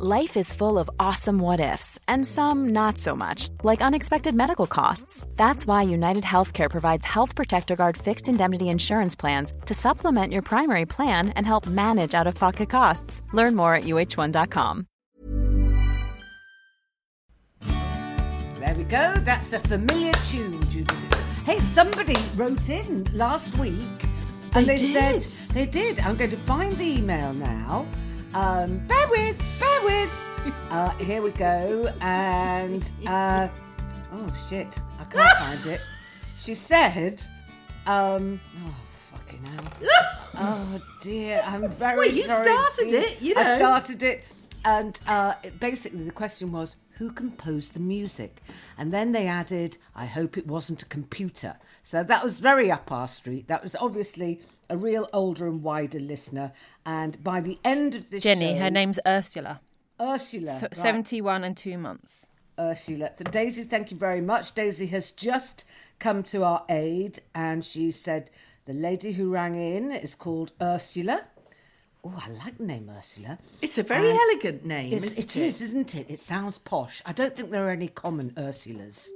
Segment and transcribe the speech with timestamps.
[0.00, 4.68] Life is full of awesome what ifs, and some not so much, like unexpected medical
[4.68, 5.26] costs.
[5.34, 10.42] That's why United Healthcare provides Health Protector Guard fixed indemnity insurance plans to supplement your
[10.42, 13.22] primary plan and help manage out of pocket costs.
[13.32, 14.86] Learn more at uh1.com.
[17.60, 19.14] There we go.
[19.24, 21.42] That's a familiar tune, Judith.
[21.44, 23.72] Hey, somebody wrote in last week
[24.54, 25.22] and They they, did.
[25.22, 25.98] said they did.
[25.98, 27.84] I'm going to find the email now.
[28.34, 30.10] Um, bear with, bear with.
[30.70, 31.92] Uh, here we go.
[32.00, 33.48] And uh,
[34.12, 35.80] oh shit, I can't find it.
[36.38, 37.22] She said,
[37.86, 39.72] um, oh fucking hell.
[40.36, 42.44] oh dear, I'm very Well, you sorry.
[42.44, 43.40] started it, you know.
[43.40, 44.24] I started it,
[44.64, 48.42] and uh, it- basically the question was who composed the music,
[48.76, 52.92] and then they added, "I hope it wasn't a computer." So that was very up
[52.92, 53.48] our street.
[53.48, 56.52] That was obviously a real older and wider listener,
[56.84, 59.60] and by the end of this Jenny, show, her name's Ursula.
[60.00, 60.76] Ursula, So, right.
[60.76, 62.28] 71 and two months.
[62.58, 63.10] Ursula.
[63.18, 64.54] So Daisy, thank you very much.
[64.54, 65.64] Daisy has just
[65.98, 68.30] come to our aid and she said
[68.66, 71.24] the lady who rang in is called Ursula.
[72.04, 73.38] Oh, I like the name Ursula.
[73.60, 76.06] It's a very And elegant name, isn't it is, isn't it?
[76.08, 77.02] It sounds posh.
[77.04, 79.08] I don't think there are any common Ursulas.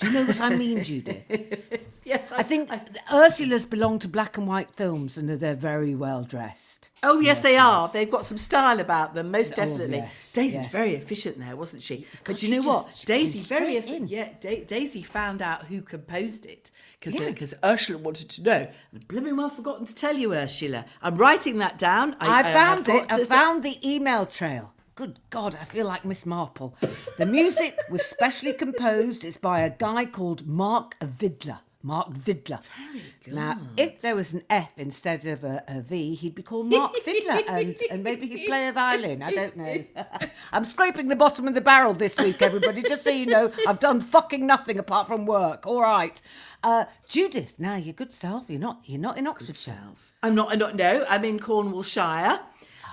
[0.00, 1.86] Do you know what I mean, Judith?
[2.02, 2.68] Yes, I think
[3.12, 6.90] Ursulas belong to black and white films and they're very well dressed.
[7.04, 7.88] Oh yes, they are.
[7.88, 9.98] They've got some style about them, most Oh, definitely.
[9.98, 10.64] yes, Daisy yes.
[10.64, 12.06] was very efficient there, wasn't she?
[12.12, 12.88] Oh, but God, you know what?
[12.88, 14.10] just- Daisy very efficient.
[14.10, 17.30] Yeah, da- Daisy found out who composed it because uh, Yeah.
[17.30, 18.68] because Ursula wanted to know.
[18.92, 20.86] I've blooming well forgotten to tell you, Ursula.
[21.02, 22.16] I'm writing that down.
[22.18, 23.12] I, I, found have it.
[23.12, 24.72] I found the email trail.
[25.00, 26.76] Good God, I feel like Miss Marple.
[27.16, 29.24] The music was specially composed.
[29.24, 31.60] It's by a guy called Mark Vidler.
[31.82, 32.60] Mark Vidler.
[33.26, 36.94] Now, if there was an F instead of a, a V, he'd be called Mark
[36.96, 39.22] Fiddler, and, and maybe he'd play a violin.
[39.22, 39.84] I don't know.
[40.52, 42.82] I'm scraping the bottom of the barrel this week, everybody.
[42.82, 45.66] Just so you know, I've done fucking nothing apart from work.
[45.66, 46.20] All right,
[46.62, 47.54] uh, Judith.
[47.56, 48.50] Now, your good self.
[48.50, 48.82] You're not.
[48.84, 49.94] You're not in Oxfordshire.
[50.22, 50.52] I'm not.
[50.52, 50.76] I'm not.
[50.76, 52.40] No, I'm in Cornwallshire.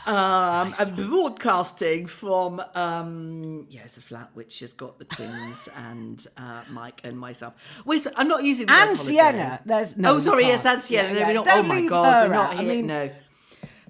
[0.08, 6.26] Um, I'm broadcasting from um, yeah, it's a flat which has got the twins and
[6.38, 7.82] uh, Mike and myself.
[7.86, 8.98] Wait, so- I'm not using the word And.
[8.98, 9.62] Sienna.
[9.66, 10.16] There's no.
[10.16, 11.10] oh, sorry, yes, and Sienna.
[11.10, 11.28] Yeah, no, yeah.
[11.28, 11.48] we're not.
[11.50, 12.52] Oh my God, we're not.
[12.56, 12.74] I here.
[12.76, 13.12] mean, no.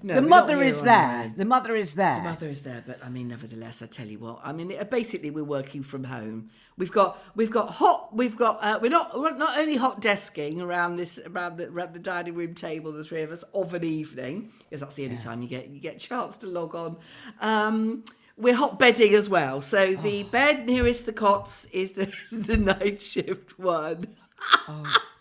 [0.02, 1.32] No, the mother is there.
[1.36, 2.16] The mother is there.
[2.16, 4.40] The mother is there, but I mean, nevertheless, I tell you what.
[4.44, 6.50] I mean, basically, we're working from home.
[6.76, 8.14] We've got, we've got hot.
[8.14, 8.58] We've got.
[8.62, 9.18] Uh, we're not.
[9.18, 13.02] We're not only hot desking around this, around the, around the dining room table, the
[13.04, 15.96] three of us, of an evening, because that's the only time you get you get
[15.96, 16.96] a chance to log on.
[17.40, 18.04] Um,
[18.36, 19.60] we're hot bedding as well.
[19.60, 20.30] So the Oh.
[20.30, 24.14] bed nearest the cots is the, is the night shift one.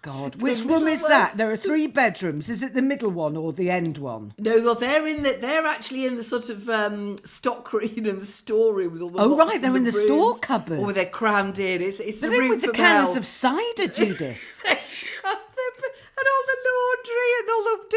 [0.01, 1.11] God, which room is one.
[1.11, 1.37] that?
[1.37, 2.49] There are three bedrooms.
[2.49, 4.33] Is it the middle one or the end one?
[4.37, 5.37] No, well, they're in the.
[5.39, 9.19] They're actually in the sort of um, stock room and the storeroall with all the.
[9.19, 10.07] Oh, right, they're in the brooms.
[10.07, 10.79] store cupboard.
[10.79, 11.81] Or they're crammed in.
[11.81, 13.17] It's it's They're in room with the cans hell.
[13.17, 14.39] of cider, Judith.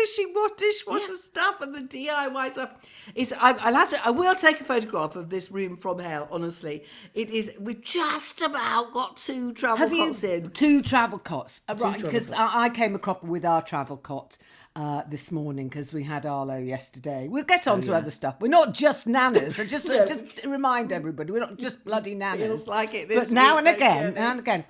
[0.00, 2.70] Dishing what dishwasher stuff and the DIY stuff.
[3.14, 4.06] It's I, I'll have to.
[4.06, 6.28] I will take a photograph of this room from hell.
[6.30, 6.84] Honestly,
[7.14, 7.52] it is.
[7.58, 10.50] We've just about got two travel Have you cots in.
[10.50, 11.62] two travel cots?
[11.68, 12.30] Uh, right, because.
[12.32, 14.38] I, I came across with our travel cot
[14.76, 17.28] uh, this morning because we had Arlo yesterday.
[17.28, 18.36] We'll get Oh, on to other stuff.
[18.40, 19.58] We're not just nanas.
[19.60, 22.38] I just just to remind everybody, we're not just bloody nanas.
[22.38, 24.64] Feels like it But this now and again, now and again.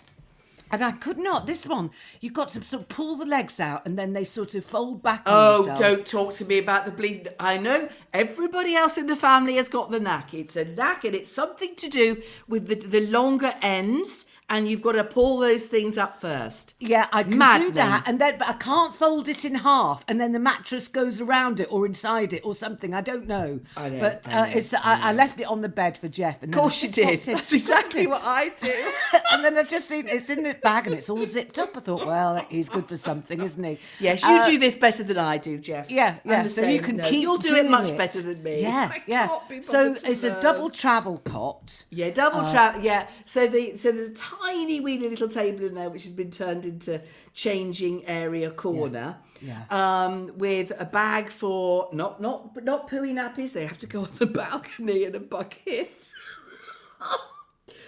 [0.73, 1.47] And I could not.
[1.47, 4.55] This one, you've got to sort of pull the legs out and then they sort
[4.55, 7.29] of fold back on Oh, don't talk to me about the bleed.
[7.41, 10.33] I know everybody else in the family has got the knack.
[10.33, 14.83] It's a knack, and it's something to do with the, the longer ends, and you've
[14.83, 16.75] got to pull those things up first.
[16.81, 20.21] Yeah, I can do that, and then but I can't fold it in half, and
[20.21, 22.93] then the mattress goes around it or inside it or something.
[22.93, 23.61] I don't know.
[23.77, 26.43] I know, but I uh, it's I, I left it on the bed for Jeff.
[26.43, 27.19] And Of course you did.
[27.27, 28.93] That's exactly what I do.
[29.33, 31.77] and then I've just seen it's in the bag and it's all zipped up.
[31.77, 33.79] I thought, well, he's good for something, isn't he?
[34.01, 35.91] Yes, you Uh, do this better than I do, Jeff.
[35.91, 36.43] Yeah, yeah.
[36.43, 37.23] the So you can No, keep.
[37.23, 38.63] You'll do doing it much better than me.
[38.63, 39.29] Yeah, I yeah.
[39.29, 41.85] can't be So it's a double travel cot.
[41.91, 42.81] Yeah, double Uh, travel.
[42.83, 46.31] Yeah, so the so there's a tiny weeny little table in there which has been
[46.31, 47.01] turned into
[47.35, 49.19] changing area corner.
[49.43, 49.65] Yeah.
[49.71, 53.53] Um, with a bag for not not not pooey nappies.
[53.53, 56.13] They have to go on the balcony in a bucket.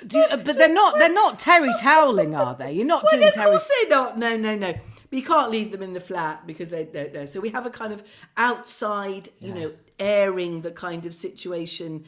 [0.07, 0.99] Do you, but they're not.
[0.99, 2.73] They're not terry toweling, are they?
[2.73, 3.51] You're not Well, doing of terry.
[3.51, 4.19] course they're not.
[4.19, 4.73] No, no, no.
[4.73, 7.27] But you can't leave them in the flat because they don't know.
[7.27, 8.03] So we have a kind of
[8.37, 12.05] outside, you know, airing the kind of situation.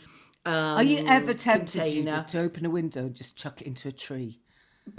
[0.46, 1.90] Um, Are you ever tempted.
[1.90, 4.40] Judith, to open a window and just chuck it into a tree?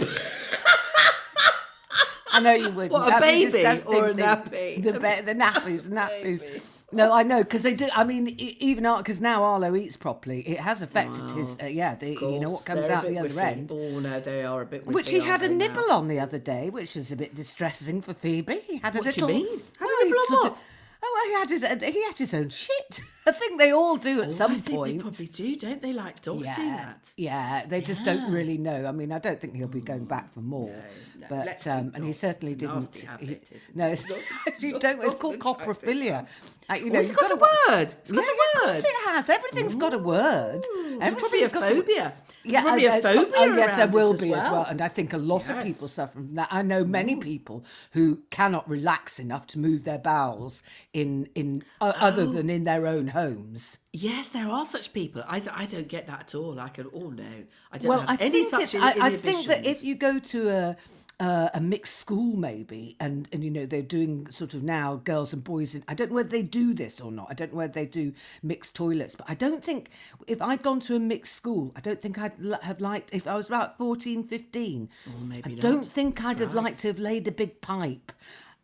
[2.32, 2.92] I know you wouldn't.
[2.92, 4.82] What, a That'd baby or a nappy?
[4.82, 4.92] The,
[5.24, 6.62] the nappies, nappies.
[6.92, 7.88] No, I know because they do.
[7.94, 11.56] I mean, even because now Arlo eats properly, it has affected his.
[11.60, 13.72] Uh, yeah, the, you know what comes out the other end.
[13.72, 14.86] Oh no, they are a bit.
[14.86, 15.66] Which he had a they now?
[15.66, 18.60] nibble on the other day, which was a bit distressing for Phoebe.
[18.66, 19.46] He had a What do you mean?
[19.78, 20.62] Had a Well, he nibble on what?
[21.08, 23.00] Oh, well, he had his uh, he had his own shit.
[23.26, 24.96] I think they all do at Oh, some I point.
[24.98, 25.92] they probably do, don't they?
[25.92, 27.10] Like dogs yeah, do that.
[27.16, 28.86] yeah, they just don't really know.
[28.86, 30.74] I mean, I don't think he'll be going back for more.
[31.18, 33.08] no, but let's um, and he certainly It's didn't.
[33.08, 34.18] habit, he- no, It's not-
[34.60, 35.04] you it's don't.
[35.04, 36.26] It's called coprophilia.
[36.68, 37.82] Like, you Oh, know, it's you've got a word.
[37.84, 38.84] It's got yeah, a Of course word.
[38.84, 39.30] it has.
[39.30, 40.64] Everything's got a word.
[40.98, 42.12] There's probably a Everything's got a- phobia.
[42.52, 44.52] There's probably a and- and- phobia Oh, yes, there will as be as well.
[44.52, 44.64] well.
[44.66, 46.48] And I think a lot of people suffer from that.
[46.50, 50.62] I know many people who cannot relax enough to move their bowels
[50.92, 52.32] in in uh, other Oh.
[52.32, 53.78] than in their own homes.
[53.92, 55.22] Yes, there are such people.
[55.26, 56.60] I, I don't get that at all.
[56.60, 57.24] I can, oh know.
[57.72, 60.48] I don't Well, have I any such I, I think that if you go to
[60.50, 60.76] a
[61.18, 65.32] uh, a mixed school maybe and and you know they're doing sort of now girls
[65.32, 67.56] and boys in, I don't know whether they do this or not I don't know
[67.58, 69.88] whether they do mixed toilets but I don't think
[70.26, 73.26] if I'd gone to a mixed school I don't think I'd l- have liked if
[73.26, 74.90] I was about 14 15
[75.22, 75.60] maybe I not.
[75.62, 78.12] don't think That's I'd have liked to have laid a big pipe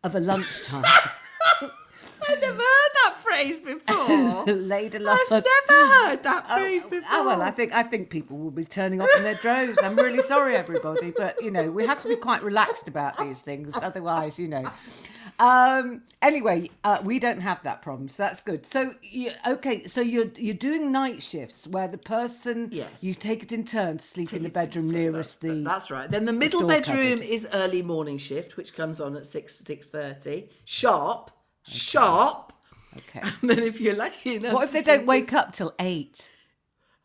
[0.05, 0.85] of a lunchtime
[1.63, 4.45] I've never heard that phrase before.
[4.47, 7.09] laid a lot I've never heard that phrase before.
[7.11, 9.79] Oh well, I think I think people will be turning off in their droves.
[9.83, 13.43] I'm really sorry, everybody, but you know we have to be quite relaxed about these
[13.43, 13.75] things.
[13.77, 14.71] Otherwise, you know.
[15.39, 18.67] Um, anyway, uh, we don't have that problem, so that's good.
[18.67, 23.03] So, you, okay, so you're you're doing night shifts where the person Yes.
[23.03, 25.49] you take it in turn to sleep in the bedroom nearest that.
[25.49, 25.65] the.
[25.65, 26.11] That's right.
[26.11, 27.25] Then the middle store bedroom cupboard.
[27.25, 31.31] is early morning shift, which comes on at six six thirty sharp,
[31.65, 32.53] sharp.
[32.99, 33.21] Okay.
[33.41, 36.31] And then if you're lucky enough, What if they don't wake up till eight?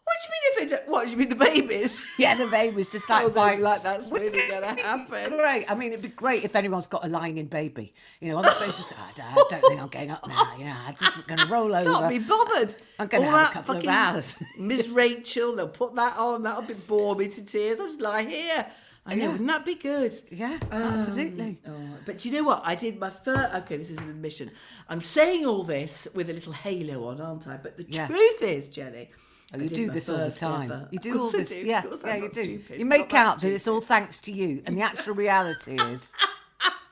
[0.03, 0.89] What do you mean if they don't?
[0.89, 2.01] What do you mean the babies?
[2.17, 5.37] Yeah, the babies just like Oh, like that's really gonna happen.
[5.37, 5.65] Great.
[5.69, 7.93] I mean, it'd be great if anyone's got a lying in baby.
[8.21, 8.85] You know, I'm other places.
[8.97, 10.55] "Oh, I don't think I'm getting up now.
[10.57, 11.91] You know, I'm just going to roll over.
[11.91, 12.75] Can't be bothered.
[12.99, 14.35] I'm gonna All have a that couple of fucking hours.
[14.57, 16.43] Miss Rachel, they'll put that on.
[16.43, 17.79] That'll be bore me to tears.
[17.81, 18.65] I'll just lie here.
[19.09, 19.31] I know, Yeah.
[19.31, 20.13] wouldn't that be good?
[20.29, 21.57] Yeah, absolutely.
[21.67, 21.71] Oh,
[22.05, 22.61] but you know what?
[22.65, 23.53] I did my first.
[23.55, 24.51] Okay, this is an admission.
[24.89, 27.57] I'm saying all this with a little halo on, aren't I?
[27.57, 28.07] But the Yeah.
[28.07, 29.09] truth is, Jenny.
[29.53, 30.69] Oh, you do this all the time.
[30.71, 31.49] ever- You do all this.
[31.49, 31.65] do.
[31.65, 32.43] Yeah, yeah, you do.
[32.43, 32.79] stupid.
[32.79, 36.11] You make out that it's all thanks to you, and the actual reality is,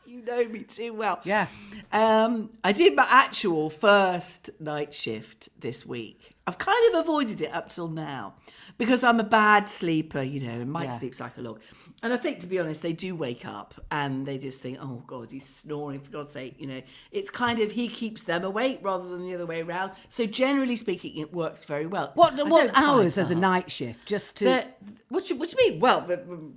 [0.05, 1.19] You know me too well.
[1.25, 1.47] yeah.
[1.91, 6.35] Um, I did my actual first night shift this week.
[6.47, 8.35] I've kind of avoided it up till now
[8.77, 10.99] because I'm a bad sleeper, you know, and Mike Yeah.
[10.99, 11.61] sleeps like a log.
[12.03, 15.03] And I think, to be honest, they do wake up and they just think, oh,
[15.07, 16.55] God, he's snoring, for God's sake.
[16.59, 16.81] You know,
[17.11, 19.93] it's kind of he keeps them awake rather than the other way around.
[20.09, 22.11] So, generally speaking, it works very well.
[22.15, 24.05] What what hours are the night shift?
[24.05, 24.67] Just to The,
[25.09, 25.79] what, you, what do you mean?
[25.79, 26.07] Well,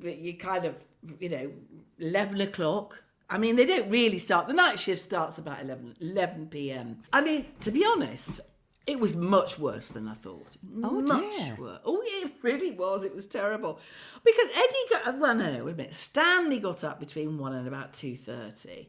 [0.02, 0.84] you kind of,
[1.20, 1.52] you know,
[2.00, 3.04] 11 o'clock.
[3.30, 4.48] I mean, they don't really start.
[4.48, 7.00] The night shift starts about 11, 11 p.m.
[7.12, 8.40] I mean, to be honest,
[8.88, 10.56] it was much worse than I thought.
[10.82, 11.56] Oh, much dear.
[11.56, 11.78] worse.
[11.84, 13.04] Oh, it really was.
[13.04, 13.78] It was terrible.
[14.24, 15.94] Because Eddie got, well, no, no, wait a minute.
[15.94, 18.86] Stanley got up between 1 and about 2.30.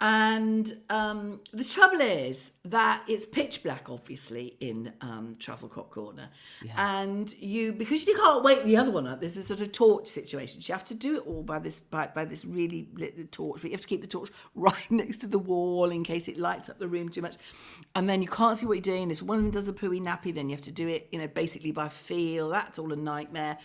[0.00, 6.28] And um, the trouble is that it's pitch black, obviously, in um, Travelcock Corner.
[6.76, 10.06] And you, because you can't wake the other one up, there's a sort of torch
[10.06, 10.60] situation.
[10.64, 13.70] You have to do it all by this by, by this really lit torch, but
[13.70, 16.68] you have to keep the torch right next to the wall in case it lights
[16.68, 17.36] up the room too much.
[17.96, 19.10] And then you can't see what you're doing.
[19.10, 21.72] If one does a pooey nappy, then you have to do it, you know, basically
[21.72, 22.50] by feel.
[22.50, 23.58] That's all a nightmare.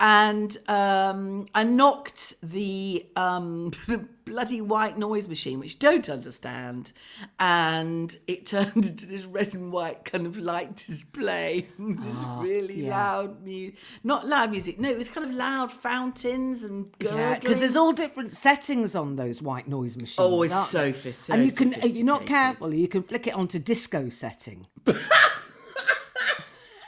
[0.00, 6.92] And um, I knocked the, um, the bloody white noise machine, which don't understand,
[7.40, 11.66] and it turned into this red and white kind of light display.
[11.78, 12.90] this ah, really yeah.
[12.90, 14.78] loud music, not loud music.
[14.78, 17.18] No, it was kind of loud fountains and gurgling.
[17.18, 20.18] Yeah, because there's all different settings on those white noise machines.
[20.18, 23.34] Oh, it's so so And you can, if you're not careful, you can flick it
[23.34, 24.66] onto disco setting.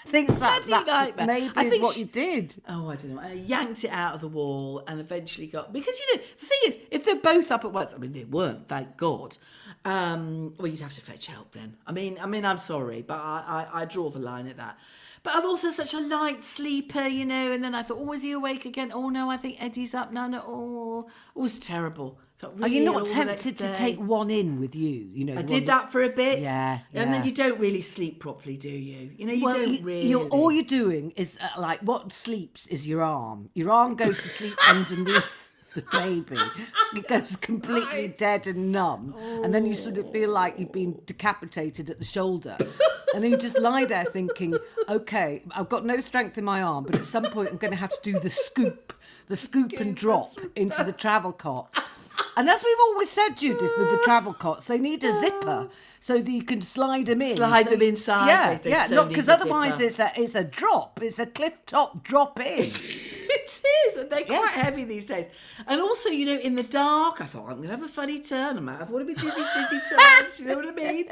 [0.08, 1.26] Things like Bloody that nightmare.
[1.26, 2.54] maybe I think what she- you did.
[2.68, 3.20] Oh, I don't know.
[3.20, 6.58] I yanked it out of the wall and eventually got because you know the thing
[6.66, 9.36] is, if they're both up at once, I mean they weren't, thank God.
[9.84, 11.76] Um, well, you'd have to fetch help then.
[11.86, 14.78] I mean, I mean, I'm sorry, but I, I, I draw the line at that.
[15.22, 17.52] But I'm also such a light sleeper, you know.
[17.52, 18.92] And then I thought, oh, is he awake again?
[18.94, 20.26] Oh no, I think Eddie's up now.
[20.28, 22.18] No, oh, it was terrible.
[22.38, 25.10] Felt Are you not tempted to take one in with you?
[25.12, 26.38] You know, I did one that for a bit.
[26.38, 29.10] Yeah, And then you don't really sleep properly, do you?
[29.16, 30.08] You know, you well, don't you- really.
[30.08, 33.50] You're, all you're doing is uh, like what sleeps is your arm.
[33.54, 36.38] Your arm goes to sleep underneath the baby.
[36.94, 41.00] It goes completely dead and numb, and then you sort of feel like you've been
[41.06, 42.56] decapitated at the shoulder.
[43.14, 44.56] And then you just lie there thinking,
[44.88, 47.76] okay, I've got no strength in my arm, but at some point I'm going to
[47.78, 48.92] have to do the scoop,
[49.28, 51.74] the scoop and drop into the travel cot.
[52.36, 55.68] And as we've always said, Judith, with the travel cots, they need a zipper
[56.00, 57.36] so that you can slide them in.
[57.36, 58.28] Slide So them inside.
[58.28, 58.86] Yeah, yeah.
[58.86, 61.00] so Because need otherwise, it's a it's a drop.
[61.02, 62.64] It's a cliff top drop in.
[62.64, 65.26] it is, and they're quite heavy these days.
[65.66, 68.20] And also, you know, in the dark, I thought I'm going to have a funny
[68.20, 68.56] turn.
[68.56, 70.40] I might have one of my dizzy, dizzy turns.
[70.40, 71.06] You know what I mean?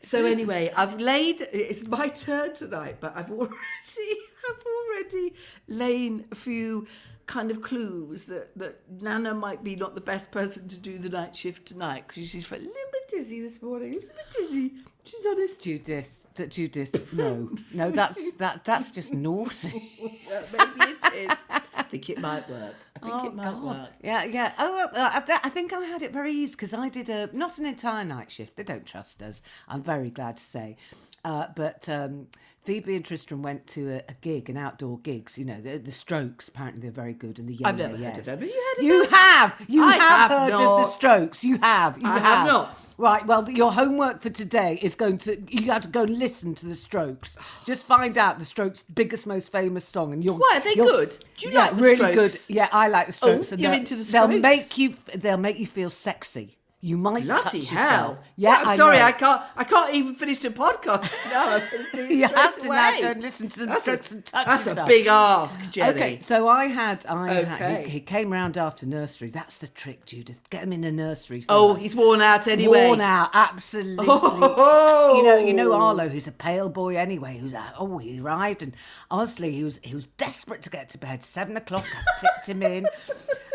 [0.00, 1.46] So anyway, I've laid.
[1.52, 3.52] It's my turn tonight, but I've already,
[4.50, 5.34] I've already
[5.68, 6.86] laid a few
[7.30, 11.08] kind of clues that that Nana might be not the best person to do the
[11.08, 13.92] night shift tonight because she's a little bit dizzy this morning.
[13.92, 14.72] A little bit dizzy.
[15.04, 15.62] She's honest.
[15.62, 19.80] Judith, that Judith, no, no, that's that that's just naughty.
[20.28, 21.36] Well, maybe it is.
[21.74, 22.74] I think it might work.
[22.96, 23.62] I think Oh, it might God.
[23.64, 23.90] work.
[24.02, 24.52] Yeah, yeah.
[24.58, 27.58] Oh, well, I, I think I had it very easy because I did a not
[27.58, 28.56] an entire night shift.
[28.56, 29.42] They don't trust us.
[29.68, 30.76] I'm very glad to say,
[31.24, 31.88] uh, but.
[31.88, 32.26] Um,
[32.62, 35.38] Phoebe and Tristram went to a, a gig, an outdoor gigs.
[35.38, 36.48] You know, the, the Strokes.
[36.48, 38.38] Apparently, they're very good, and the I've Yo-Yo never heard of them.
[38.38, 39.64] Have you heard of You have.
[39.66, 40.84] You I have, have heard of the.
[40.84, 41.42] Strokes.
[41.42, 41.98] You have.
[41.98, 42.86] You I have not.
[42.98, 43.26] Right.
[43.26, 45.40] Well, your homework for today is going to.
[45.48, 47.38] You have to go and listen to the Strokes.
[47.64, 50.36] Just find out the Strokes' biggest, most famous song, and you'll.
[50.36, 51.16] Why, are they good?
[51.36, 52.46] Do you yeah, like the really Strokes?
[52.46, 52.54] good.
[52.54, 53.52] Yeah, I like the Strokes.
[53.52, 54.28] Oh, and you're into the Strokes.
[54.28, 54.94] They'll make you.
[55.14, 56.58] They'll make you feel sexy.
[56.82, 58.08] You might Bloody hell!
[58.10, 58.18] yourself.
[58.36, 59.04] Yeah, Well, I'm I sorry, know.
[59.04, 59.42] I can't.
[59.54, 61.12] I can't even finish the podcast.
[61.30, 62.76] No, I'm going to do it You have to away.
[62.76, 65.90] now go and listen to That's a, and That's a big ask, Jenny.
[65.90, 67.82] Okay, so I had, I had, Okay.
[67.84, 69.28] he, he came round after nursery.
[69.28, 70.40] That's the trick, Judith.
[70.48, 71.44] Get him in the nursery.
[71.50, 72.86] Oh, he's worn out anyway.
[72.86, 74.06] Worn out, absolutely.
[74.10, 75.14] Oh.
[75.18, 77.36] You know, you know Arlo, who's a pale boy anyway.
[77.38, 78.74] Who's oh, he arrived, and
[79.10, 81.24] honestly, he was he was desperate to get to bed.
[81.24, 82.86] Seven o'clock, I tipped him in,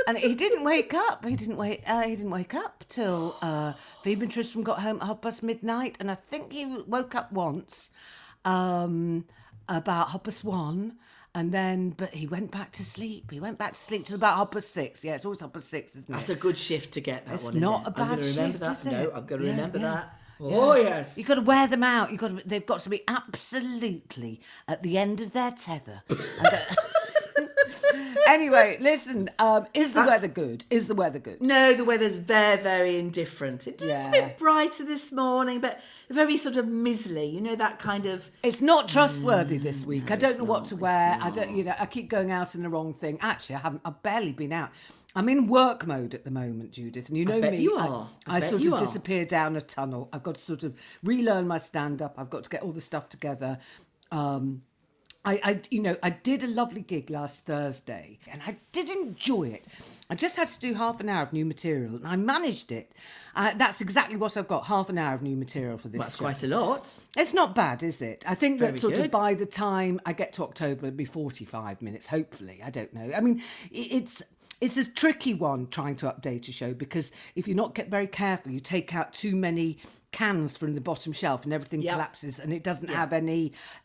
[0.08, 1.26] and he didn't wake up.
[1.26, 1.84] He didn't wake.
[1.88, 5.44] Uh, he didn't wake up till uh, Phoebe and Tristram got home at half past
[5.44, 7.92] midnight, and I think he woke up once,
[8.44, 9.26] um,
[9.68, 10.98] about half past one.
[11.38, 13.30] And then, but he went back to sleep.
[13.30, 15.04] He went back to sleep till about half past six.
[15.04, 16.14] Yeah, it's always half past six, isn't it?
[16.14, 17.60] That's a good shift to get that It's one.
[17.60, 18.72] not a I'm bad remember shift, that.
[18.72, 19.12] is no.
[19.14, 19.94] I'm going to Yeah, remember yeah.
[19.96, 20.20] that.
[20.40, 21.18] Oh yes.
[21.18, 22.12] You've got to wear them out.
[22.12, 26.04] You've got to, they've got to be absolutely at the end of their tether.
[28.28, 29.30] Anyway, listen.
[29.40, 30.66] Um, is the That's- weather good?
[30.70, 31.42] Is the weather good?
[31.42, 33.68] No, the weather's very, very indifferent.
[33.68, 34.12] It is a Yeah.
[34.12, 35.80] bit brighter this morning, but
[36.10, 37.32] very sort of mizzly.
[37.34, 38.32] You know that kind of.
[38.44, 40.10] It's not trustworthy this week.
[40.12, 41.18] I don't it's know what to wear.
[41.22, 41.56] I don't.
[41.56, 43.18] You know, I keep going out in the wrong thing.
[43.22, 43.82] Actually, I haven't.
[43.86, 44.72] I've barely been out.
[45.18, 47.62] I'm in work mode at the moment, Judith, and you know bet me.
[47.62, 48.10] you I- are.
[48.28, 48.80] I, I bet sort of are.
[48.80, 50.10] disappear down a tunnel.
[50.12, 52.16] I've got to sort of relearn my stand up.
[52.18, 53.60] I've got to get all the stuff together.
[54.12, 54.64] Um,
[55.26, 59.50] I, I, you know, I did a lovely gig last Thursday, and I did enjoy
[59.50, 59.66] it.
[60.08, 62.92] I just had to do half an hour of new material, and I managed it.
[63.36, 66.00] Uh, that's exactly what I've got: half an hour of new material for this.
[66.00, 66.26] That's show.
[66.26, 66.96] quite a lot.
[67.18, 68.24] It's not bad, is it?
[68.28, 71.06] I think that Very sort of by the time I get to October, it'll be
[71.06, 72.62] 45 minutes, hopefully.
[72.64, 73.12] I don't know.
[73.16, 73.42] I mean,
[73.72, 74.22] it's.
[74.62, 78.08] It's a tricky one trying to update a show because if you're not get very
[78.08, 79.80] careful, you take out too many
[80.22, 81.94] cans from the bottom shelf and everything Yep.
[81.94, 83.44] collapses and it doesn't have any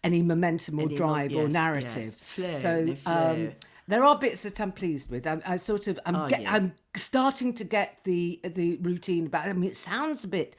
[0.08, 2.04] any momentum or Any mo- drive or narrative.
[2.04, 2.20] yes.
[2.32, 2.72] Flow, so
[3.06, 3.52] um,
[3.88, 5.26] there are bits that I'm pleased with.
[5.26, 6.54] I, I sort of I'm Oh, get, yeah.
[6.54, 9.46] I'm starting to get the the routine back.
[9.48, 10.50] I mean, it sounds a bit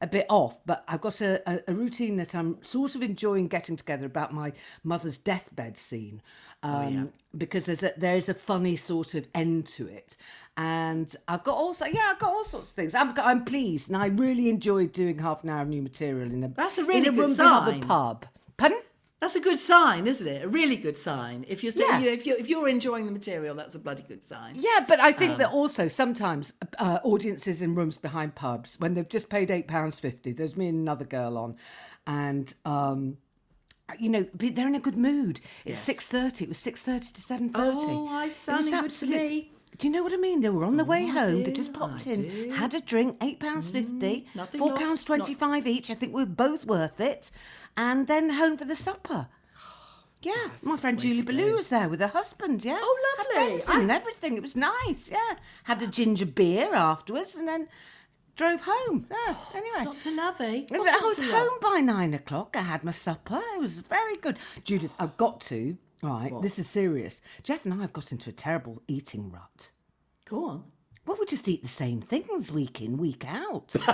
[0.00, 3.46] a bit off, but I've got a, a, a routine that I'm sort of enjoying
[3.48, 4.52] getting together about my
[4.82, 6.20] mother's deathbed scene.
[6.62, 10.16] Um, Because there's a there's a funny sort of end to it,
[10.56, 12.94] and I've got also yeah I've got all sorts of things.
[12.94, 16.44] I'm I'm pleased, and I really enjoyed doing half an hour of new material in
[16.44, 17.80] a That's a really in a good sign.
[17.80, 18.26] the pub.
[18.56, 18.80] Pardon?
[19.20, 20.44] That's a good sign, isn't it?
[20.44, 21.46] A really good sign.
[21.48, 21.98] If you're, sta- Yeah.
[21.98, 24.54] you know, if you're if you're enjoying the material, that's a bloody good sign.
[24.56, 28.92] Yeah, but I think Um, that also sometimes uh, audiences in rooms behind pubs, when
[28.94, 31.56] they've just paid eight pounds fifty, there's me and another girl on,
[32.06, 33.16] and um,
[33.98, 35.40] you know they're in a good mood.
[35.64, 36.44] It's six thirty.
[36.44, 37.78] It was six thirty to seven thirty.
[37.92, 39.52] Oh, I- sounding good to me.
[39.78, 40.40] Do you know what I mean?
[40.40, 41.42] They were on the way I home.
[41.42, 42.46] They just popped I in, do.
[42.48, 45.90] Mm, had a drink, eight pounds fifty, nothing four pounds twenty five each.
[45.90, 47.30] I think we are both worth it,
[47.76, 49.28] and then home for the supper.
[50.22, 52.64] Yeah, my friend Julie Ballou was there with her husband.
[52.64, 53.58] Yeah, Oh, lovely.
[53.58, 54.36] friends and everything.
[54.38, 55.10] It was nice.
[55.10, 57.68] Yeah, had a ginger beer afterwards, and then
[58.34, 59.06] drove home.
[59.10, 59.34] Yeah.
[59.54, 60.62] Anyway, It's not to love, eh?
[60.72, 61.30] I was to love?
[61.30, 62.56] home by nine o'clock.
[62.56, 63.42] I had my supper.
[63.54, 64.38] It was very good.
[64.64, 65.76] Judith, I've got to.
[66.02, 67.22] Right, this is serious.
[67.42, 69.70] Jeff and I have got into a terrible eating rut.
[70.28, 70.64] Go on.
[71.06, 73.74] Well, we just eat the same things week in, week out.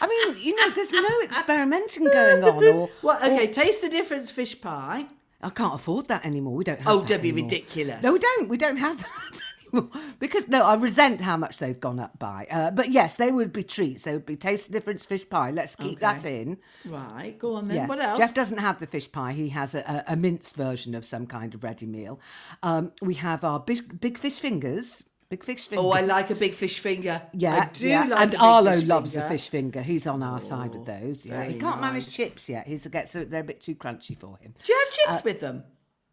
[0.00, 3.22] I mean, you know, there's no experimenting going on, or What?
[3.22, 4.30] Okay, taste the difference.
[4.30, 5.06] Fish pie.
[5.40, 6.54] I can't afford that anymore.
[6.54, 6.88] We don't have.
[6.88, 7.50] Oh, don't be anymore.
[7.50, 8.02] ridiculous.
[8.02, 8.48] No, we don't.
[8.48, 9.40] We don't have that
[10.18, 12.46] because no, I resent how much they've gone up by.
[12.50, 14.02] Uh, but yes, they would be treats.
[14.02, 15.50] They would be taste difference fish pie.
[15.50, 16.58] Let's keep that in.
[16.86, 17.38] Right.
[17.38, 17.76] Go on then.
[17.76, 17.86] Yeah.
[17.86, 18.18] What else?
[18.18, 19.32] Jeff doesn't have the fish pie.
[19.32, 22.20] He has a, a, a minced version of some kind of ready meal.
[22.62, 25.04] Um, we have our big, big fish fingers.
[25.30, 25.84] Big fish fingers.
[25.84, 27.20] Oh, I like a big fish finger.
[27.34, 28.04] Yeah, I do yeah.
[28.04, 29.26] like and a big Arlo loves finger.
[29.26, 29.82] a fish finger.
[29.82, 31.26] He's on our side with those.
[31.26, 32.66] Yeah, he can't manage chips yet.
[32.66, 34.54] He's gets they're a bit too crunchy for him.
[34.64, 35.64] Do you have chips Uh, with them?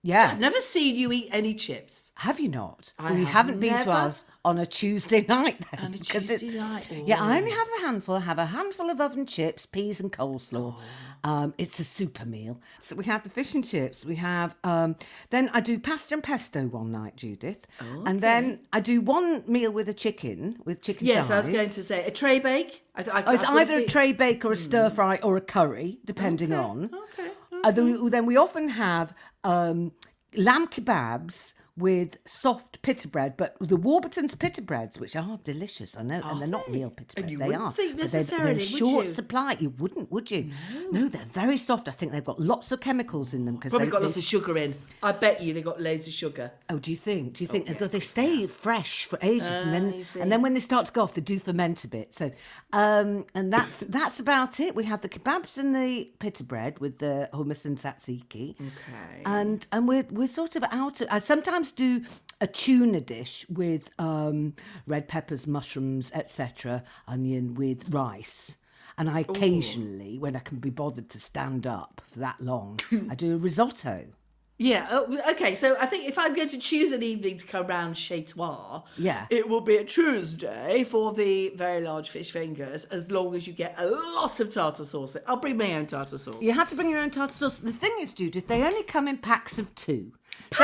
[0.06, 2.12] Yeah, I've never seen you eat any chips.
[2.14, 2.94] have you not?
[3.00, 5.60] I we have haven't been to ours on a Tuesday night.
[5.72, 8.14] Then, On a Tuesday night, Yeah, I only have a handful.
[8.16, 10.76] I have a handful of oven chips, peas, and coleslaw.
[10.78, 11.30] Oh.
[11.30, 12.62] Um, it's a super meal.
[12.80, 14.06] So we have the fish and chips.
[14.06, 14.96] We have um,
[15.32, 17.66] then I do pasta and pesto one night, Judith,
[18.06, 21.08] and then I do one meal with a chicken with chicken.
[21.08, 22.84] Yes, I was going to say a tray bake.
[22.96, 25.42] I, th- I, Oh, it's either a tray bake or a stir fry or a
[25.42, 26.92] curry, depending on.
[27.14, 27.32] Okay.
[27.64, 29.12] Uh, then, then we often have
[29.46, 29.92] um,
[30.34, 36.04] lamb kebabs with soft pita bread, but the Warburton's pita breads, which are delicious, I
[36.04, 36.74] know, and they're not they?
[36.74, 37.30] real pita bread.
[37.30, 39.12] you they wouldn't are, think but they're, they're necessarily, short you?
[39.12, 39.58] supply.
[39.60, 40.52] You wouldn't, would you?
[40.92, 41.10] No.
[41.10, 41.90] they're very soft.
[41.90, 44.18] I think they've got lots of chemicals in them because Probably they, got they- lots
[44.18, 44.74] of sugar in.
[45.04, 46.52] I bet you they got loads of sugar.
[46.70, 47.34] Oh, do you think?
[47.34, 50.54] Do you think that they stay fresh for ages, and then Ah, and then when
[50.54, 52.14] they start to go off, they do ferment a bit.
[52.14, 52.32] So,
[52.72, 54.76] um, and that's that's about it.
[54.76, 58.56] We have the kebabs and the pita bread with the hummus and tzatziki.
[58.56, 59.22] Okay.
[59.26, 61.02] And and we're we're sort of out.
[61.02, 62.02] Of, I sometimes do
[62.42, 64.54] a tuna dish with um,
[64.88, 68.58] red peppers, mushrooms, etc., onion with rice.
[68.98, 72.80] And I occasionally, when I can be bothered to stand up for that long,
[73.10, 74.06] I do a risotto.
[74.58, 74.88] Yeah.
[74.90, 75.54] Oh, okay.
[75.54, 78.84] So I think if I'm going to choose an evening to come round Chez Toi,
[78.98, 79.26] Yeah.
[79.30, 83.52] it will be a Tuesday for the very large fish fingers, as long as you
[83.54, 85.18] get a lot of tartar sauce.
[85.28, 86.38] I'll bring my own tartar sauce.
[86.42, 87.58] You have to bring your own tartar sauce.
[87.58, 90.14] The thing is, Judith, they only come in packs of two.
[90.54, 90.64] So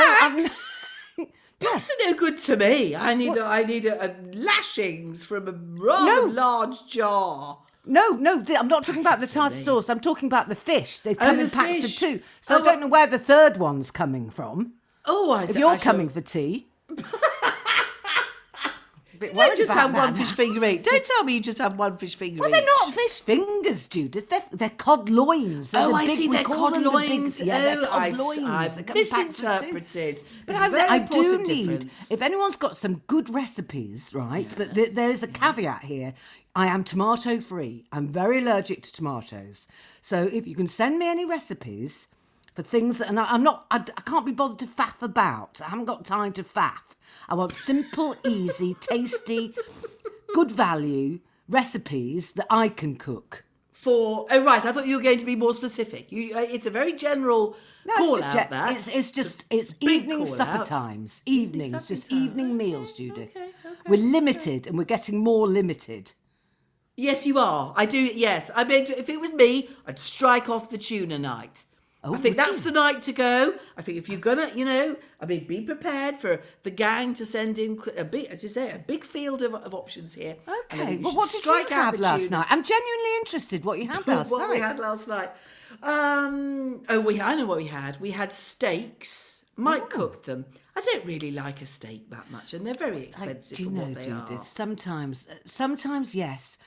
[1.62, 2.94] Packs are no good to me.
[2.96, 6.32] I need a, I need a, a lashings from a rather No.
[6.32, 7.58] large jar.
[7.84, 9.88] no, no, the- I'm not talking about the tartar sauce.
[9.88, 11.00] I'm talking about the fish.
[11.00, 11.94] They oh, come the in packs fish.
[11.94, 12.20] of two.
[12.40, 14.74] So Oh, I don't know where the third one's coming from.
[15.06, 16.68] Oh, I If you're coming for tea.
[19.22, 20.82] Bit Don't worried just have one fish finger each.
[20.82, 22.54] Don't tell me you just have one fish finger Well, each.
[22.56, 24.28] they're not fish fingers, Judith.
[24.28, 25.70] They're, they're cod loins.
[25.70, 26.28] They're Oh, I big- see.
[26.28, 27.40] They're cod them the big- loins.
[27.40, 28.38] yeah, they're oh, cod I, loins.
[28.48, 29.46] I've They come in packs of two.
[29.74, 30.22] misinterpreted.
[30.46, 32.10] But I, I do need, difference.
[32.10, 34.52] if anyone's got some good recipes, right?
[34.56, 36.14] But th- there is a caveat here.
[36.54, 37.84] I am tomato free.
[37.92, 39.68] I'm very allergic to tomatoes.
[40.00, 42.08] So if you can send me any recipes
[42.54, 45.60] for things that, and I, I'm not, I, I can't be bothered to faff about.
[45.64, 46.96] I haven't got time to faff.
[47.28, 49.54] I want simple, easy, tasty,
[50.34, 53.44] good value recipes that I can cook.
[53.72, 56.12] For oh right, I thought you were going to be more specific.
[56.12, 58.50] You, uh, it's a very general No, call it's just, out.
[58.50, 60.66] that it's, it's just it's evening supper out.
[60.66, 62.22] times, evenings, supper just time.
[62.22, 63.30] evening Okay, meals, Judith.
[63.36, 66.12] okay, okay, we're limited, and we're getting more limited.
[66.96, 67.74] Yes, you are.
[67.76, 67.98] I do.
[67.98, 71.64] Yes, I mean, if it was me, I'd strike off the tuna night.
[72.04, 72.64] Oh, I think that's you?
[72.64, 73.54] the night to go.
[73.76, 77.24] I think if you're gonna, you know, I mean, be prepared for the gang to
[77.24, 80.36] send in a big, as you say, a big field of, of options here.
[80.64, 82.46] Okay, well, what did you have last night?
[82.50, 83.64] I'm genuinely interested.
[83.64, 84.50] What you had last what night?
[84.50, 85.30] we had last night.
[85.82, 88.00] Um, oh, we I know what we had.
[88.00, 89.44] We had steaks.
[89.56, 90.46] Mike cooked them.
[90.74, 93.74] I don't really like a steak that much, and they're very expensive do you for
[93.76, 94.40] know, what they Judith?
[94.40, 94.44] are.
[94.44, 96.58] Sometimes, sometimes yes,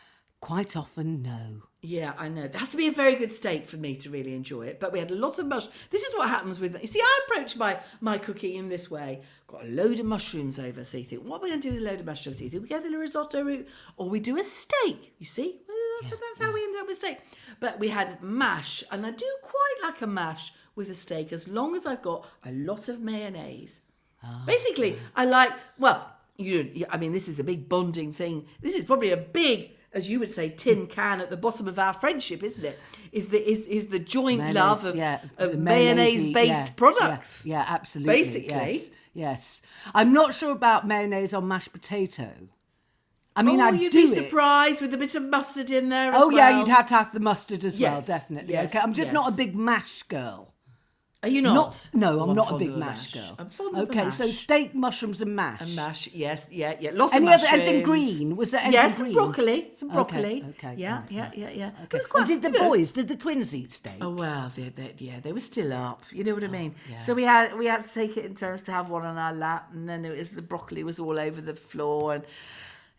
[0.46, 1.64] quite often no.
[1.82, 2.44] Yeah, I know.
[2.44, 4.80] It has to be a very good steak for me to really enjoy it.
[4.80, 5.66] But we had a lot of mush.
[5.90, 7.00] This is what happens with you see.
[7.02, 9.22] I approach my my cooking in this way.
[9.48, 11.74] Got a load of mushrooms over, so you think, what are we going to do
[11.74, 12.40] with a load of mushrooms?
[12.40, 15.14] Think we go the risotto route, or we do a steak?
[15.20, 17.18] You see, well, that's, that's how we end up with steak.
[17.60, 21.48] But we had mash, and I do quite like a mash with a steak as
[21.48, 23.82] long as I've got a lot of mayonnaise.
[24.24, 28.46] Ah, Basically, I like well, you- I mean, this is a big bonding thing.
[28.62, 31.80] This is probably a big, as you would say, tin can at the bottom of
[31.80, 32.78] our friendship, isn't it?
[33.12, 37.46] Is the is is the joint Mayonnaise, love of, yeah, of mayonnaise based yeah, products?
[37.46, 38.14] Yeah, yeah, absolutely.
[38.14, 38.50] Basically.
[38.50, 39.62] yes, yes.
[39.96, 42.30] I'm not sure about mayonnaise on mashed potato.
[43.38, 44.16] I mean, oh, I'd you'd be it.
[44.16, 46.12] surprised with a bit of mustard in there.
[46.14, 48.54] Oh, as Oh yeah, you'd have to have the mustard as well, definitely.
[48.54, 50.54] yes, okay, I'm just not a big mash girl.
[51.26, 51.56] Are you not?
[51.56, 53.36] Not no, Oh, I'm not a big the mash, girl.
[53.40, 55.60] I'm fond of okay, so steak, mushrooms, and mash.
[55.60, 56.92] And mash, yes, yeah, yeah.
[56.94, 58.36] Lots Any of other anything green?
[58.36, 59.14] Was there anything yes, green?
[59.14, 59.72] broccoli.
[59.74, 60.46] Some broccoli.
[60.50, 61.38] okay, Yeah, right, yeah, right.
[61.38, 61.70] yeah, yeah.
[61.70, 62.06] It Okay.
[62.08, 62.92] quite, did the you know- boys?
[62.92, 63.98] Did the twins eat steak?
[64.02, 66.04] Oh well, they, they, yeah, they were still up.
[66.12, 66.76] You know what I oh, mean?
[66.78, 66.98] Oh, yeah.
[67.00, 69.34] So we had we had to take it in turns to have one on our
[69.34, 72.24] lap, and then it was the broccoli was all over the floor, and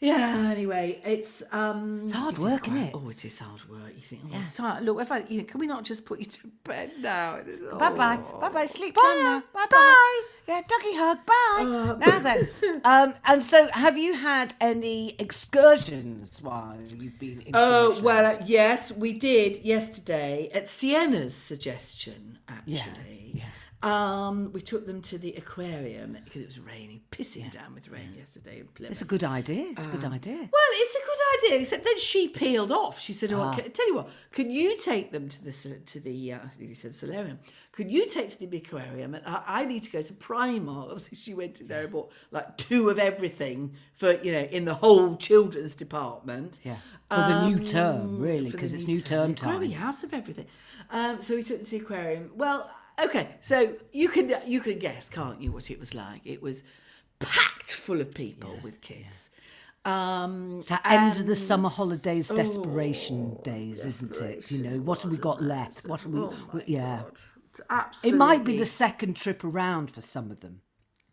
[0.01, 0.51] yeah.
[0.51, 2.95] Anyway, it's um, It's hard it is work, quite- isn't it?
[2.95, 3.93] Oh, it is hard work.
[3.95, 4.85] You think, oh, it's tired.
[4.85, 7.37] Look, if I, you know, can we not just put you to bed now?
[7.47, 8.19] Is- Bye bye.
[8.33, 8.41] oh.
[8.41, 8.67] Bye bye.
[8.67, 9.03] Sleep Bye.
[9.03, 9.43] time now.
[9.55, 10.23] Bye bye.
[10.49, 11.19] Yeah, doggy hug.
[11.27, 11.65] Bye.
[11.65, 12.49] Uh, now then.
[12.85, 18.43] Um, and so, have you had any excursions while you've been in Oh well, uh,
[18.47, 22.39] yes, we did yesterday at Sienna's suggestion.
[22.49, 23.45] Actually, yeah.
[23.83, 28.15] Um, we took them to the aquarium because it was raining, pissing down with rain
[28.17, 28.93] yesterday in Plymouth.
[28.93, 29.67] It's a good idea.
[29.71, 30.37] It's a good idea.
[30.37, 32.99] Well, it's a good idea, except then she peeled off.
[32.99, 33.55] She said, "Oh, Ah.
[33.55, 36.75] I tell you what, could you take them to the to the uh, I nearly
[36.75, 37.39] said solarium?
[37.73, 39.15] Could you take to the aquarium?
[39.15, 42.11] And I, I need to go to Primark." Obviously, she went in there and bought
[42.31, 46.61] like two of everything for you know in the whole children's department.
[46.65, 46.77] Yeah.
[47.11, 49.83] For the new Um, term, really, because it's new term Growing time.
[49.89, 50.47] out of everything.
[50.91, 52.33] Um, so we took them to the aquarium.
[52.35, 52.69] Well,
[53.05, 56.23] okay, so you can you can guess, can't you, what it was like?
[56.25, 56.63] It was
[57.19, 59.31] packed full of people with kids.
[59.85, 64.51] Um, It's that end of the summer holidays, Oh, desperation days, isn't it?
[64.51, 65.87] You know, what have we got left?
[65.87, 66.21] What have we?
[66.53, 67.03] we- yeah.
[68.03, 70.61] It might be the second trip around for some of them.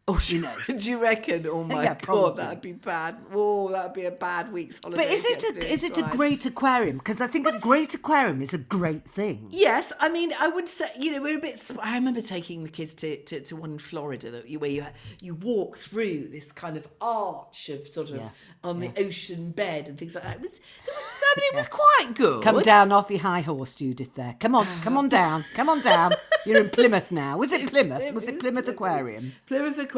[0.05, 1.45] Oh, do you, do you reckon?
[1.47, 3.15] Oh, oh my Yeah, god, that'd be bad.
[3.33, 5.01] Oh, that'd be a bad week's holiday.
[5.01, 6.97] But is if you had it a is it a great aquarium?
[6.97, 9.47] Because I think a great aquarium is a great thing.
[9.51, 11.71] Yes, I mean, I would say, you know, we're a bit.
[11.81, 14.85] I remember taking the kids to, to, to one in Florida that you, where you
[15.21, 18.29] you walk through this kind of arch of sort of Yeah,
[18.61, 20.35] on the ocean bed and things like that.
[20.35, 22.43] It was, it was I mean, it was quite good.
[22.43, 24.13] Come down off your high horse, Judith.
[24.15, 25.09] There, come on, come on ah.
[25.09, 26.11] down, come on down.
[26.45, 27.37] You're in Plymouth now.
[27.37, 28.13] Was it Plymouth?
[28.13, 29.33] Was it Plymouth Aquarium?
[29.47, 29.92] Plymouth Aquarium,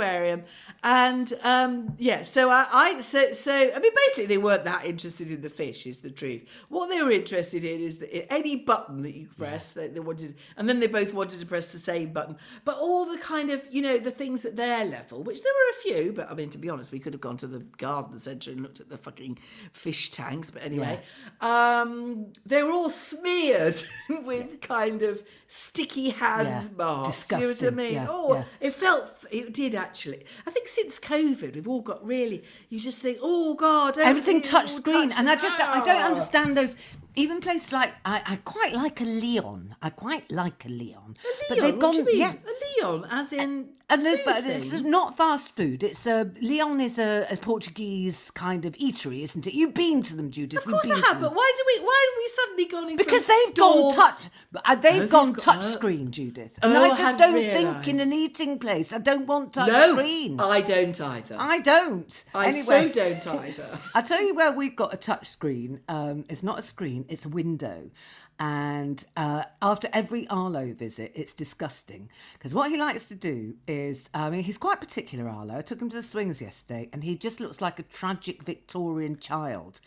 [0.83, 2.23] and um, yeah.
[2.23, 5.85] So I, I so so I mean, basically, they weren't that interested in the fish.
[5.87, 6.45] Is the truth.
[6.69, 10.35] What they were interested in is that any button that you press, they, they wanted,
[10.57, 12.37] and then they both wanted to press the same button.
[12.63, 15.71] But all the kind of you know the things at their level, which there were
[15.71, 16.13] a few.
[16.13, 18.61] But I mean, to be honest, we could have gone to the garden centre and
[18.61, 19.37] looked at the fucking
[19.71, 20.49] fish tanks.
[20.51, 20.99] But anyway,
[21.41, 23.75] um, they were all smeared
[24.23, 27.29] with kind of sticky hand Yeah, marks.
[27.31, 27.75] You know what I disgusting.
[27.75, 27.93] mean?
[27.93, 28.43] Yeah, oh, yeah.
[28.59, 30.21] it felt, it did actually.
[30.47, 34.69] I think since COVID, we've all got really, you just think, oh God, Everything touch
[34.71, 36.75] screen, touch- and I just I don't understand those.
[37.15, 39.75] Even places like I, I quite like a Leon.
[39.81, 41.17] I quite like a Leon,
[41.49, 42.17] but Leon, they've what gone do you mean?
[42.17, 42.33] yeah.
[42.33, 43.69] A Leon, as in.
[43.87, 45.83] And but it's not fast food.
[45.83, 49.53] It's a Leon is a, a Portuguese kind of eatery, isn't it?
[49.53, 50.57] You've been to them, Judith.
[50.59, 51.85] Of course I have, but why do we?
[51.85, 52.97] Why have we suddenly gone in?
[52.97, 54.23] Because they've gone touch.
[54.55, 55.69] uh, They've they've gone got- touch oh.
[55.69, 56.57] screen, Judith.
[56.63, 58.91] And Oh, I I just hadn't don't think in an eating place.
[58.91, 60.39] I don't want touch No, screen.
[60.39, 61.37] I don't either.
[61.39, 62.25] I don't.
[62.33, 63.79] I anyway, so don't either.
[63.93, 65.81] I'll tell you where we've got a touch screen.
[65.87, 67.89] Um, it's not a screen, it's a window.
[68.37, 72.09] And uh, after every Arlo visit, it's disgusting.
[72.33, 75.57] Because what he likes to do is, I mean, he's quite particular, Arlo.
[75.57, 79.17] I took him to the swings yesterday, and he just looks like a tragic Victorian
[79.19, 79.79] child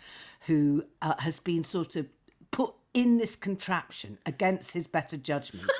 [0.46, 2.06] who uh, has been sort of
[2.50, 5.70] put in this contraption against his better judgment.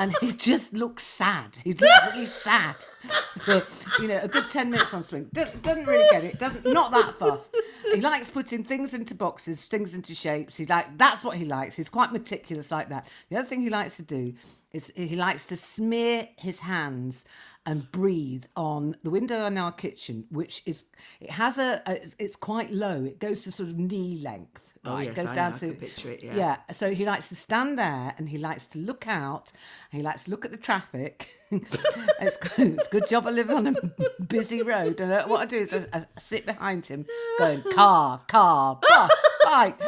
[0.00, 1.56] And he just looks sad.
[1.62, 2.76] He looks really sad
[3.38, 3.62] for
[4.00, 5.28] you know a good ten minutes on swing.
[5.32, 6.38] Do- Doesn't really get it.
[6.38, 7.54] Doesn't not that fast.
[7.94, 10.56] He likes putting things into boxes, things into shapes.
[10.56, 11.76] He like that's what he likes.
[11.76, 13.06] He's quite meticulous like that.
[13.28, 14.32] The other thing he likes to do
[14.72, 17.24] is he likes to smear his hands
[17.66, 20.84] and breathe on the window in our kitchen, which is
[21.20, 23.04] it has a, a it's quite low.
[23.04, 24.69] It goes to sort of knee length.
[24.82, 25.08] Oh, right?
[25.08, 26.34] yes, goes I down know, to can picture it, yeah.
[26.34, 26.56] yeah.
[26.72, 29.52] So he likes to stand there and he likes to look out.
[29.92, 31.28] And he likes to look at the traffic.
[31.50, 33.74] it's, good, it's a good job I live on a
[34.22, 35.00] busy road.
[35.00, 37.04] And uh, what I do is I, I sit behind him,
[37.38, 39.78] going car, car, bus, bike.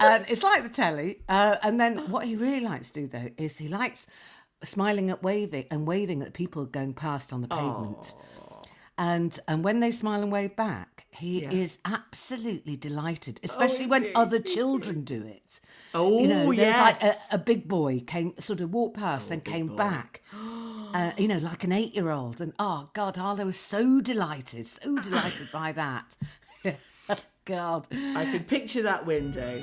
[0.00, 1.20] And it's like the telly.
[1.28, 4.08] Uh, and then what he really likes to do though is he likes
[4.64, 8.12] smiling at waving and waving at people going past on the pavement.
[8.98, 14.02] And and when they smile and wave back, he is absolutely delighted, especially is when
[14.04, 14.14] he?
[14.14, 14.54] other Is he?
[14.54, 15.60] children do it.
[15.94, 19.40] Oh, you know, there's like a, a big boy came, sort of walked past, then
[19.40, 20.22] came back.
[20.34, 25.48] Uh, you know, like an eight-year-old, and oh God, Arlo was so delighted, so delighted
[25.52, 26.16] by that.
[27.44, 29.62] God, I can picture that window.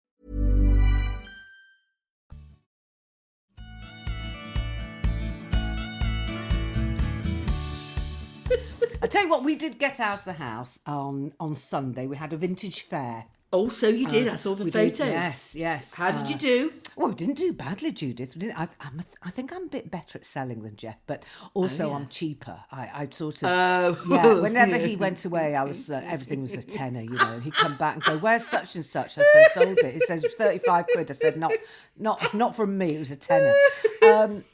[9.07, 12.07] tell you what, we did get out of the house on on Sunday.
[12.07, 13.25] We had a vintage fair.
[13.53, 14.29] Oh, so you did.
[14.29, 15.11] I saw the We did, photos.
[15.11, 15.95] yes, yes.
[15.95, 16.73] How did uh, you do?
[16.95, 18.33] Well, we didn't do badly, Judith.
[18.55, 21.91] I, I'm a, I think I'm a bit better at selling than Jeff, but also
[21.91, 22.57] I'm cheaper.
[22.71, 23.97] I, I sort of, Oh.
[24.09, 24.39] yeah.
[24.39, 27.39] Whenever he went away, I was uh, everything was a tenner, you know.
[27.41, 30.25] He'd come back and go, "Where's such and such?" I said, "Sold it." He says,
[30.37, 31.51] "35 quid." I said, "Not,
[31.99, 32.95] not, not from me.
[32.95, 33.53] It was a tenner."
[34.01, 34.45] Um,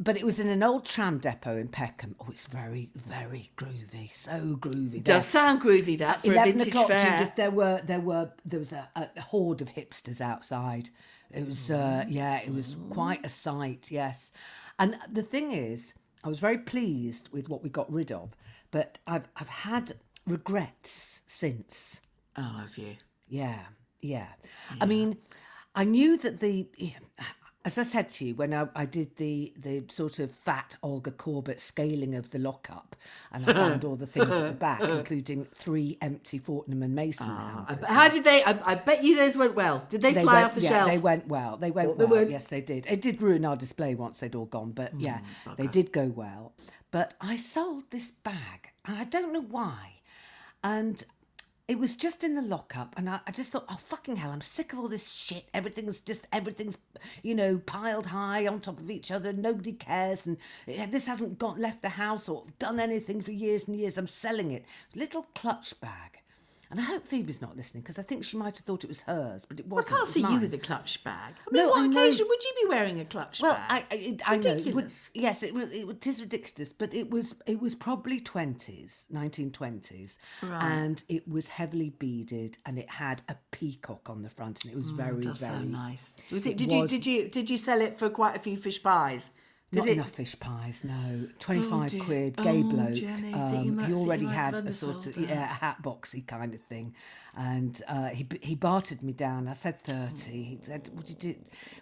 [0.00, 2.14] but it was in an old tram depot in Peckham.
[2.20, 4.12] Oh, it's very, very groovy.
[4.12, 5.02] So groovy.
[5.02, 7.18] Does sound groovy that for a 11 vintage o'clock, fair.
[7.18, 10.90] Judith, there were there were there was a, a horde of hipsters outside.
[11.30, 13.90] It was uh, yeah, it was quite a sight.
[13.90, 14.32] Yes,
[14.78, 18.36] and the thing is, I was very pleased with what we got rid of,
[18.70, 19.94] but I've I've had
[20.26, 22.00] regrets since.
[22.36, 22.94] Oh, have you?
[23.28, 23.62] Yeah,
[24.00, 24.28] yeah.
[24.80, 25.18] I mean,
[25.74, 26.68] I knew that the.
[27.68, 31.10] As I said to you, when I, I did the, the sort of fat Olga
[31.10, 32.96] Korbut scaling of the lockup,
[33.30, 37.28] and I found all the things at the back, including three empty Fortnum and Mason
[37.30, 38.42] I How did they?
[38.42, 39.84] I, I bet you those went well.
[39.90, 40.90] Did they, They fly went, off the yeah, shelf?
[40.90, 41.58] They went well.
[41.58, 42.08] They went well.
[42.08, 42.30] would.
[42.30, 42.86] Yes, they did.
[42.88, 45.18] It did ruin our display once they'd all gone, but Mm, yeah,
[45.58, 46.54] they did go well.
[46.90, 50.00] But I sold this bag, and I don't know why.
[50.64, 51.04] And
[51.68, 54.40] it was just in the lockup, and I, I just thought, oh fucking hell, I'm
[54.40, 55.44] sick of all this shit.
[55.52, 56.78] Everything's just everything's,
[57.22, 59.34] you know, piled high on top of each other.
[59.34, 63.76] Nobody cares, and this hasn't got left the house or done anything for years and
[63.76, 63.98] years.
[63.98, 64.64] I'm selling it.
[64.96, 66.17] Little clutch bag.
[66.70, 69.00] And I hope Phoebe's not listening because I think she might have thought it was
[69.02, 69.88] hers, but it wasn't.
[69.94, 71.34] I can't was see you with a clutch bag.
[71.46, 72.00] I mean, No, what I know.
[72.02, 73.84] occasion would you be wearing a clutch Well, bag?
[73.90, 74.50] I, I, it, I know.
[74.50, 75.10] It would, ridiculous.
[75.14, 75.70] yes, it was.
[75.70, 77.34] It, it is ridiculous, but it was.
[77.46, 83.36] It was probably twenties, nineteen twenties, and it was heavily beaded, and it had a
[83.50, 86.14] peacock on the front, and it was very, Mm, very sound nice.
[86.30, 86.50] Was it?
[86.50, 86.98] it Did was- you?
[86.98, 87.28] Did you?
[87.30, 89.30] Did you sell it for quite a few fish pies?
[89.70, 89.92] Did Not it?
[89.92, 91.28] enough fish pies, no.
[91.38, 92.02] Twenty-five dear.
[92.04, 92.94] quid, gay Oh, bloke.
[92.94, 96.26] Jenny, you um, might- he you already had a sort of yeah, a hat boxy
[96.26, 96.94] kind of thing,
[97.38, 99.46] and uh, he he bartered me down.
[99.46, 100.42] I said thirty.
[100.42, 101.36] He said, "Would you do?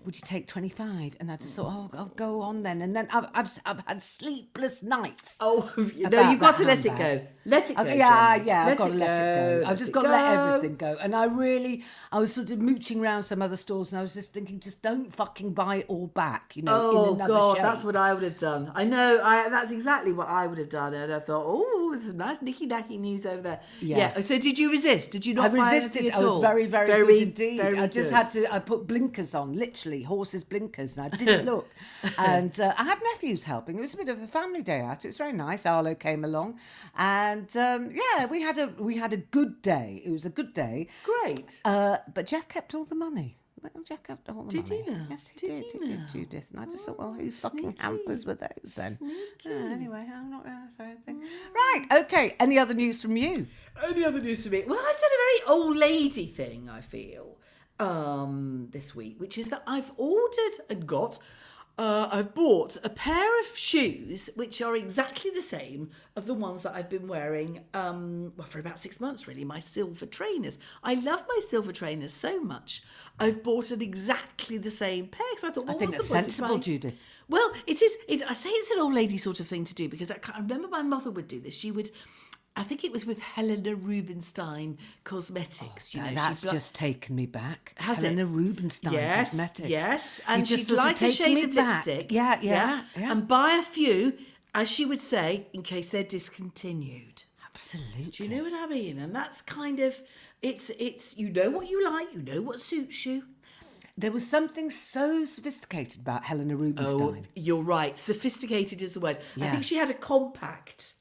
[0.05, 1.17] Would you take 25?
[1.19, 4.03] And I just thought, "Oh, I'll go on then." And then I've I've, I've had
[4.03, 5.39] sleepless nights.
[5.41, 6.31] Oh no!
[6.31, 7.27] You've got to let it go.
[7.47, 7.83] Let it go.
[7.85, 8.49] Okay, yeah, Jenny.
[8.49, 9.71] yeah, I've got to let it go.
[9.71, 10.99] I've just got to let everything go.
[11.01, 14.13] And I really, I was sort of mooching around some other stores, and I was
[14.13, 16.73] just thinking, just don't fucking buy it all back, you know.
[16.75, 17.63] Oh in God, shape.
[17.63, 18.73] that's what I would have done.
[18.75, 19.23] I know.
[19.25, 20.93] I that's exactly what I would have done.
[20.93, 23.61] And I thought, oh, there's some nice nicky nacky news over there.
[23.81, 24.21] Yeah.
[24.21, 25.13] So did you resist?
[25.13, 25.46] Did you not?
[25.55, 26.13] I resisted.
[26.13, 27.61] I was very, very, very good indeed.
[27.61, 28.15] very I just good.
[28.15, 28.55] had to.
[28.55, 31.69] I put blinkers on, literally horses' blinkers, and I didn't look.
[32.19, 33.79] and uh, I had nephews helping.
[33.79, 35.05] It was a bit of a family day out.
[35.05, 35.67] It was very nice.
[35.67, 36.59] Arlo came along,
[36.97, 40.03] and um, yeah, we had a we had a good day.
[40.05, 40.89] It was a good day.
[41.05, 41.61] Great.
[41.65, 43.39] Uh, but Jeff kept all the money.
[43.75, 44.91] Well, Jeff kept all the Did he money.
[44.99, 45.07] now?
[45.11, 45.65] Yes, he Did did.
[45.65, 46.09] he He did.
[46.09, 46.45] Judith.
[46.53, 48.93] And I just thought, well, whose fucking hampers were those then?
[48.93, 49.51] Sneaky.
[49.51, 51.21] Uh, anyway, I'm not going to say anything.
[51.55, 51.87] Right.
[52.05, 52.35] Okay.
[52.41, 53.47] Any other news from you?
[53.85, 54.65] Any other news for me.
[54.67, 56.69] Well, I've done a very old lady thing.
[56.71, 57.37] I feel
[57.79, 61.19] um, this week, which is that I've ordered and got.
[61.79, 66.63] Uh, I've bought a pair of shoes which are exactly the same of the ones
[66.63, 69.45] that I've been wearing um, well, for about six months, really.
[69.45, 70.59] My silver trainers.
[70.83, 72.83] I love my silver trainers so much.
[73.21, 76.15] I've bought an exactly the same pair because I thought, I well, think that's the
[76.15, 76.97] point of sensible, Judith.
[77.29, 77.95] well, it is.
[78.09, 80.39] It, I say it's an old lady sort of thing to do because I, can't-
[80.39, 81.55] I remember my mother would do this.
[81.55, 81.91] She would,
[82.59, 85.95] I think it was with Helena Rubinstein Cosmetics.
[85.95, 87.73] Oh, you know, that's blo- just taken me back.
[87.77, 88.29] Has Helena it?
[88.29, 89.69] Rubinstein yes, Cosmetics.
[89.69, 91.87] yes, and she'd like a shade of back.
[91.87, 92.11] lipstick.
[92.13, 93.13] Yeah, yeah, yeah.
[93.13, 94.15] and buy a few,
[94.55, 97.25] as she would say, in case they're discontinued.
[97.55, 98.05] Absolutely.
[98.11, 98.99] Do you know what I mean?
[98.99, 100.01] And that's kind of
[100.43, 103.25] it's it's you know what you like, you know what suits you.
[103.99, 107.01] There was something so sophisticated about Helena Rubinstein.
[107.01, 107.33] Oh, Rubinstein.
[107.35, 107.99] you're right.
[107.99, 109.19] Sophisticated is the word.
[109.41, 110.95] I think she had a compact,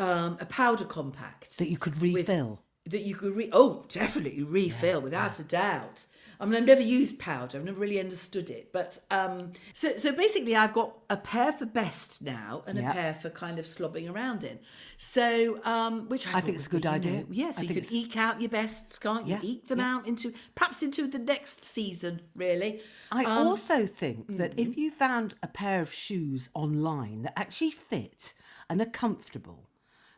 [0.00, 2.62] um, a powder compact that you could with- refill.
[2.86, 6.06] that you could re- oh definitely refill without a doubt.
[6.42, 7.58] I mean, I've never used powder.
[7.58, 11.66] I've never really understood it, but um, so so basically, I've got a pair for
[11.66, 12.90] best now and Yeah.
[12.90, 14.58] a pair for kind of slobbing around in.
[14.96, 17.12] So, um, which I, I think it's a good you idea.
[17.12, 19.34] know, yeah, so I you can eke out your bests, can't you?
[19.34, 19.94] Yeah, Eke them yeah.
[19.96, 22.80] out into perhaps into the next season, really.
[23.12, 24.60] I Um, also think that mm-hmm.
[24.70, 28.32] if you found a pair of shoes online that actually fit
[28.70, 29.68] and are comfortable,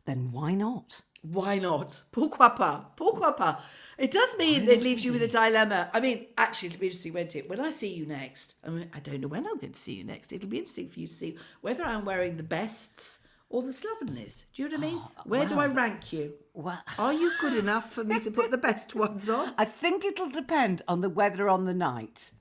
[0.04, 1.02] then why not?
[1.22, 2.02] Why not?
[2.10, 2.80] Pourquoi pas?
[2.96, 3.62] Pourquoi pas?
[3.96, 5.88] It does mean it leaves you with a dilemma.
[5.94, 7.48] I mean, actually, it'll be interesting, won't it?
[7.48, 9.92] When I see you next, I mean, I don't know when I'm going to see
[9.94, 10.32] you next.
[10.32, 14.46] It'll be interesting for you to see whether I'm wearing the bests or the slovenlies.
[14.52, 15.00] Do you know what I mean?
[15.00, 16.32] Ah, Where do I rank you?
[16.54, 19.54] Well, Are you good enough for me to put the best ones on?
[19.56, 22.32] I think it'll depend on the weather on the night.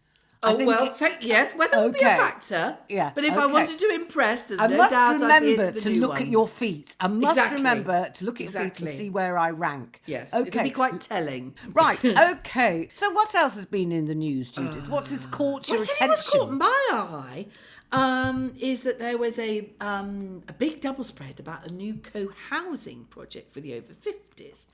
[0.43, 2.77] Oh think well, it- yes, weather would be a factor.
[2.89, 5.61] Yeah, but if I wanted to impress, there's I no must doubt I'd be remember
[5.61, 6.95] into the to look at your feet.
[6.99, 7.57] I must Exactly.
[7.57, 8.87] remember to look at your feet Exactly.
[8.87, 10.01] and see where I rank.
[10.07, 10.47] Yes, Okay.
[10.47, 11.53] it'll be quite telling.
[11.73, 11.99] Right.
[12.31, 12.89] Okay.
[12.93, 14.87] So what else has been in the news, Judith?
[14.89, 16.07] what has caught your Well, attention?
[16.09, 17.45] what's caught my eye
[17.91, 23.05] um, is that there was a um, a big double spread about a new co-housing
[23.05, 24.67] project for the over fifties.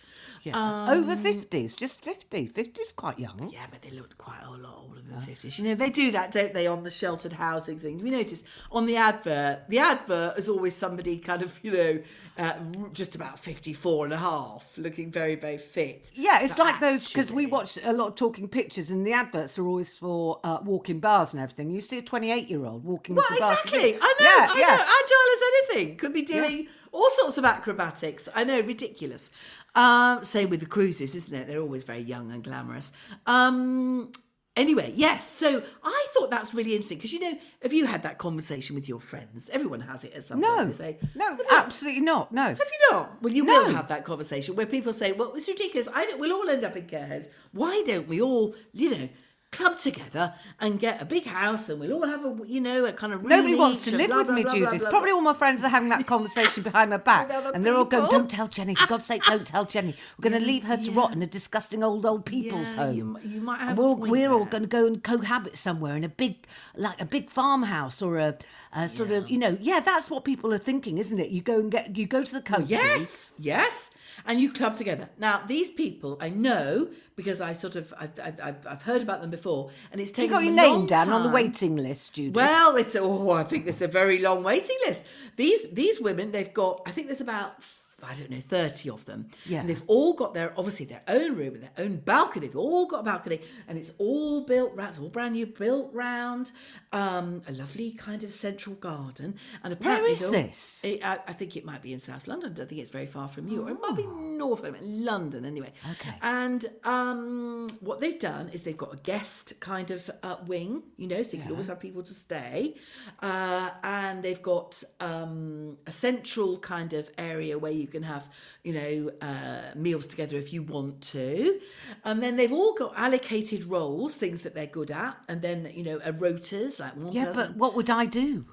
[0.44, 0.92] Yeah.
[0.92, 2.48] Over fifties, just 50.
[2.48, 3.50] 50 is quite young.
[3.52, 5.60] Yeah, but they looked quite a lot older than fifties.
[5.60, 8.02] You know, they do that, don't they, on the sheltered housing thing?
[8.02, 12.00] We notice on the advert, the advert is always somebody kind of, you know,
[12.38, 12.54] uh,
[12.94, 16.12] just about 54 and a half, looking very, very fit.
[16.14, 19.14] Yeah, it's But like those because we watch a lot of talking pictures, and the
[19.14, 21.72] adverts are always for uh, walking bars and everything.
[21.72, 23.96] You see a twenty-eight-year-old walking Well, exactly.
[24.02, 24.26] I know.
[24.26, 24.66] Yeah, I yeah.
[24.68, 24.84] know.
[24.84, 25.98] Agile as anything.
[25.98, 28.28] Could be doing all sorts of acrobatics.
[28.36, 29.30] I know, ridiculous.
[29.76, 31.48] Um, same with the cruises, isn't it?
[31.48, 32.92] They're always very young and glamorous.
[33.28, 34.12] Um,
[34.56, 35.30] anyway, yes.
[35.30, 38.90] So I thought that's really interesting because you know, have you had that conversation with
[38.90, 39.50] your friends?
[39.54, 40.76] Everyone has it at some No, point.
[40.76, 42.32] Say, no, "Have absolutely not.
[42.32, 42.42] No.
[42.44, 43.22] Have you not?
[43.22, 43.54] Well, you No.
[43.66, 45.88] will have that conversation where people say, "Well, it's ridiculous.
[45.94, 46.20] I don't.
[46.20, 47.28] We'll all end up in care homes.
[47.52, 49.10] Why don't we all, you know,
[49.58, 52.94] club together and get a big house and we'll all have a, you know, a
[52.94, 54.84] kind of Nobody wants to live blah, with blah, me, blah, Judith.
[54.90, 57.86] Probably blah." all my friends are having that conversation behind my back, and they're all
[57.86, 59.96] going, "Don't tell Jenny, for God's sake, don't tell Jenny.
[60.18, 63.18] We're going to leave her to rot in a disgusting old old people's Yeah, home.
[63.18, 66.04] m- you might have a we're, we're all going to go and cohabit somewhere in
[66.04, 66.36] a big,
[66.76, 68.38] like a big farmhouse or a,
[68.74, 71.30] a sort of, you know, yeah, that's what people are thinking, isn't it?
[71.30, 72.76] You go and get, you go to the country.
[72.76, 73.92] Yes, yes.
[74.26, 75.10] And you club together.
[75.18, 79.32] Now, these people, I know because I sort of, I've, I've- I've, heard about them
[79.32, 80.30] before, and it's taken.
[80.30, 82.36] You got your name down on the waiting list, Judith.
[82.36, 85.04] Well, it's oh, I think there's a very long waiting list.
[85.36, 87.56] These these women, they've got, I think there's about
[88.04, 89.28] I don't know, thirty of them.
[89.46, 89.62] Yeah.
[89.62, 92.48] and they've all got their obviously their own room and their own balcony.
[92.48, 95.92] They've all got a balcony, and it's all built round, it's all brand new, built
[95.94, 96.52] round
[96.92, 99.36] um, a lovely kind of central garden.
[99.64, 100.82] And apparently, is this?
[100.84, 102.52] It, I, I think it might be in South London.
[102.52, 105.46] I don't think it's very far from you, or it might be North London, London
[105.46, 105.74] anyway.
[105.86, 105.92] Oh.
[105.92, 106.16] Okay.
[106.22, 111.08] And um, what they've done is they've got a guest kind of uh, wing, you
[111.08, 112.76] know, so you can always have people to stay.
[113.22, 118.30] Uh, and they've got um, a central kind of area where you can have,
[118.64, 121.60] you know, uh, meals together if you want to.
[122.04, 125.84] And then they've all got allocated roles, things that they're good at, and then, you
[125.84, 128.46] know, a rotas like one yeah, person- but what would I do?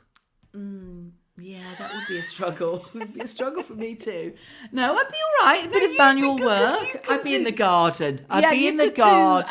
[1.36, 2.86] Yeah, that would be a struggle.
[2.94, 4.32] it would be a struggle for me too.
[4.70, 5.66] No, I'd be all right.
[5.66, 7.06] A bit you of manual could- work.
[7.10, 8.24] I'd be in the garden.
[8.30, 9.50] I'd yeah, be in the could do, garden.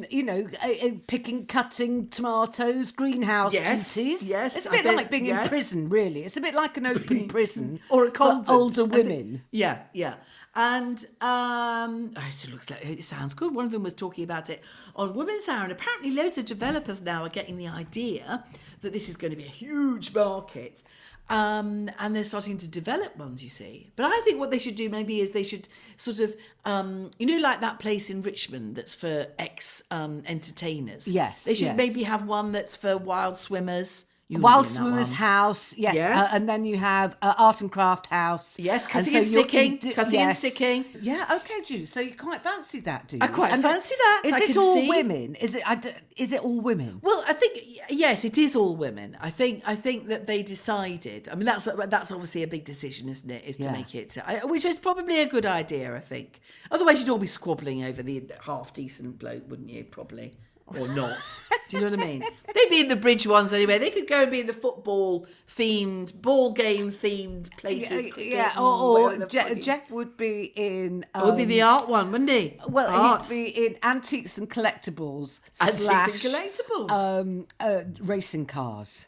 [0.00, 0.68] um, you know, uh,
[1.08, 4.28] picking, cutting tomatoes, greenhouse Yes, duties.
[4.28, 6.22] yes, it's a bit like being in prison, really.
[6.22, 8.48] It's a bit like an open prison or a convent.
[8.48, 9.42] older I think- women.
[9.50, 10.14] yeah, yeah.
[10.56, 13.52] And um, oh, it looks like it sounds good.
[13.52, 14.62] One of them was talking about it
[14.94, 18.44] on Women's Hour, and apparently loads of developers now are getting the idea
[18.82, 20.84] that this is going to be a huge market.
[21.30, 23.90] Um, and they're starting to develop ones, you see.
[23.96, 27.26] But I think what they should do maybe is they should sort of, um, you
[27.26, 31.08] know, like that place in Richmond that's for ex um, entertainers.
[31.08, 31.76] Yes, They should yes.
[31.76, 34.04] maybe have one that's for wild swimmers.
[34.34, 35.12] You Wild Swimmers.
[35.12, 36.18] House, yes, Yes.
[36.32, 38.58] Uh, and then you have uh, Art and Craft House.
[38.58, 40.84] Yes, cutting and you're- sticking, do- cutting and sticking.
[41.00, 41.86] Yeah, okay, Judy.
[41.86, 43.22] So you quite fancy that, do you?
[43.22, 44.88] I quite And fancy that, Is I it all see.
[44.88, 45.34] women?
[45.36, 45.62] Is it?
[45.66, 47.00] I d- is it all women?
[47.02, 47.58] Well, I think
[47.90, 49.16] yes, it is all women.
[49.20, 51.28] I think I think that they decided.
[51.30, 53.44] I mean, that's that's obviously a big decision, isn't it?
[53.44, 53.72] Is to Yeah.
[53.72, 55.94] make it, I, which is probably a good idea.
[55.94, 56.40] I think.
[56.70, 59.84] Otherwise, you'd all be squabbling over the half decent bloke, wouldn't you?
[59.84, 60.34] Probably.
[60.66, 61.40] Or not.
[61.68, 62.20] Do you know what I mean?
[62.54, 63.78] They'd be in the bridge ones anyway.
[63.78, 68.12] They could go and be in the football themed, ball game themed places.
[68.12, 71.04] cricket yeah, or, or Je- Jeff would be in.
[71.14, 72.58] It would be um, the art one, wouldn't he?
[72.68, 73.26] Well, art.
[73.26, 75.40] he'd be in antiques and collectibles.
[75.60, 76.90] Antiques slash, and collectibles.
[76.90, 79.06] Um, uh, racing cars.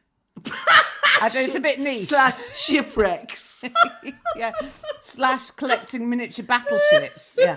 [1.19, 2.09] I know it's a bit niche.
[2.09, 3.65] slash shipwrecks.
[4.37, 4.53] yeah.
[5.01, 7.39] Slash collecting miniature battleships.
[7.41, 7.57] Yeah.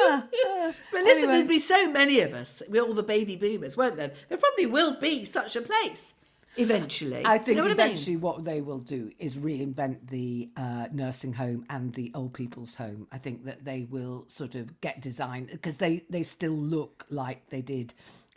[0.00, 0.72] Ah, ah.
[0.92, 1.32] But listen, Anyway.
[1.36, 4.12] there'd be so many of us, we're all the baby boomers, won't there?
[4.28, 6.14] There probably will be such a place
[6.58, 7.22] eventually.
[7.24, 7.86] I think you know what I mean?
[7.92, 12.74] eventually what they will do is reinvent the uh, nursing home and the old people's
[12.74, 13.06] home.
[13.12, 17.48] I think that they will sort of get designed because they, they still look like
[17.50, 17.92] they did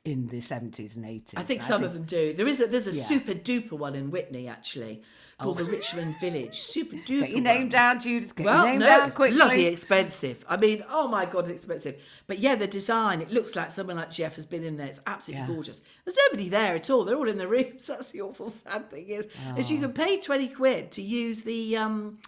[0.06, 1.34] in the 70s and 80s.
[1.38, 2.34] I think some of them do.
[2.34, 3.06] There is a there's a Yeah.
[3.06, 5.02] super duper one in Witney actually
[5.38, 6.56] called the Richmond Village.
[6.60, 7.20] Super duper.
[7.22, 8.36] Get your name down, Judith.
[8.36, 9.38] Get Well, no, down it's quickly.
[9.38, 10.44] bloody expensive.
[10.50, 12.02] I mean, oh my god, it's expensive.
[12.28, 14.88] But yeah, the design, it looks like someone like Jeff has been in there.
[14.88, 15.54] It's absolutely Yeah.
[15.54, 15.82] gorgeous.
[16.06, 17.04] There's nobody there at all.
[17.06, 17.88] They're all in the rooms.
[17.88, 19.28] That's the awful sad thing is,
[19.58, 19.74] is Oh.
[19.74, 22.20] you can pay twenty quid to use the um,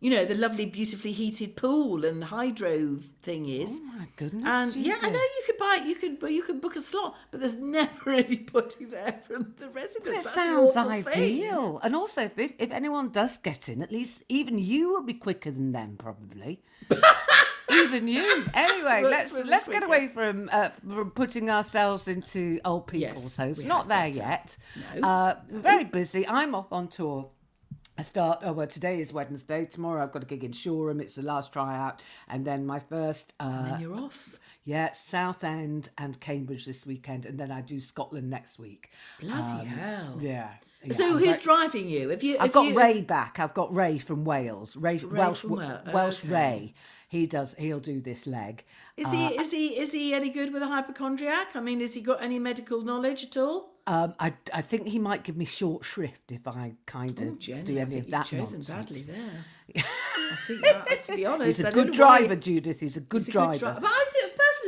[0.00, 3.80] you know, the lovely, beautifully heated pool and hydro thing is.
[3.82, 6.76] Oh my goodness, And yeah, I know you could buy, you could, you could book
[6.76, 10.24] a slot, but there's never anybody there from the residents.
[10.24, 11.22] The sounds awful thing.
[11.24, 11.80] ideal.
[11.82, 15.50] And also, if, if, anyone does get in, at least even you will be quicker
[15.50, 16.62] than them, probably.
[17.72, 18.44] even you.
[18.54, 23.62] Anyway, let's let's get away from uh, from putting ourselves into old people's Yes, homes.
[23.62, 24.16] Not there better.
[24.16, 24.56] yet.
[24.96, 26.26] No, Uh, Very busy.
[26.26, 27.28] I'm off on tour.
[27.98, 28.40] I start.
[28.44, 29.64] Oh well, today is Wednesday.
[29.64, 31.00] Tomorrow I've got a gig in Shoreham.
[31.00, 33.34] It's the last tryout, and then my first.
[33.40, 34.38] Uh, And then you're off.
[34.64, 38.90] yeah, Southend and Cambridge this weekend, and then I do Scotland next week.
[39.20, 40.16] Bloody hell.
[40.20, 40.50] Yeah.
[40.84, 42.10] yeah, So I'm who's very- driving you?
[42.10, 42.36] Have you?
[42.38, 43.40] I've got you, Ray back.
[43.40, 44.76] I've got Ray from Wales.
[44.76, 46.32] Ray, Welsh from Wa- Welsh okay.
[46.32, 46.74] Ray.
[47.08, 47.54] He does.
[47.58, 48.64] He'll do this leg.
[48.96, 49.26] Is he?
[49.28, 49.66] is he?
[49.80, 51.56] Is he any good with a hypochondriac?
[51.56, 53.70] I mean, has he got any medical knowledge at all?
[53.90, 57.34] Um, I, I think he might give me short shrift if I kind of Oh,
[57.38, 58.68] Jenny, do any of that chosen nonsense.
[58.68, 59.44] badly there.
[59.76, 62.80] I think, that, to be honest, He's a I good know why- driver, Judith.
[62.80, 63.52] He's a good He's a driver.
[63.52, 63.80] good driver.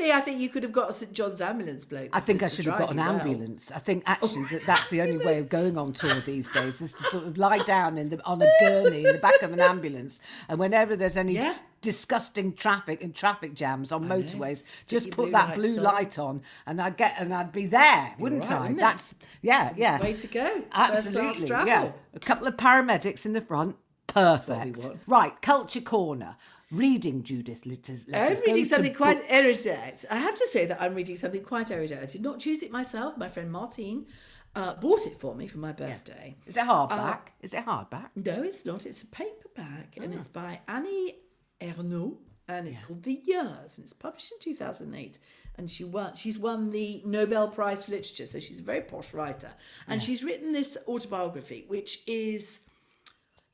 [0.00, 2.08] I think, personally, I think you could have got a St John's ambulance bloke.
[2.12, 3.10] I think to- I should have got an well.
[3.20, 3.70] ambulance.
[3.74, 6.80] I think oh, actually that that's the only way of going on tour these days
[6.80, 9.52] is to sort of lie down in the on a gurney in the back of
[9.52, 11.52] an ambulance, and whenever there's any Yeah.
[11.82, 15.82] disgusting traffic and traffic jams on motorways, Stick just put that blue on.
[15.82, 18.60] light on, and I'd get and I'd be there, wouldn't right, I?
[18.60, 18.78] wouldn't?
[18.80, 20.00] That's yeah, yeah.
[20.00, 20.62] way to go.
[20.72, 21.66] Absolutely, travel.
[21.68, 21.92] yeah.
[22.14, 23.76] A couple of paramedics in the front,
[24.06, 24.78] perfect.
[25.06, 26.36] Right, culture corner.
[26.70, 28.06] Reading Judith Litters.
[28.14, 30.04] I'm reading something quite erudite.
[30.08, 31.98] I have to say that I'm reading something quite erudite.
[32.02, 33.16] I did not choose it myself.
[33.18, 34.06] My friend Martine
[34.54, 36.36] uh, bought it for me for my birthday.
[36.46, 37.18] Is it hardback?
[37.40, 38.10] Is it hardback?
[38.14, 38.86] No, it's not.
[38.86, 40.18] It's a paperback, and Ah.
[40.18, 41.14] it's by Annie
[41.60, 45.18] Ernaux, and it's called The Years, and it's published in 2008.
[45.58, 46.14] And she won.
[46.14, 49.50] She's won the Nobel Prize for Literature, so she's a very posh writer.
[49.88, 52.60] And she's written this autobiography, which is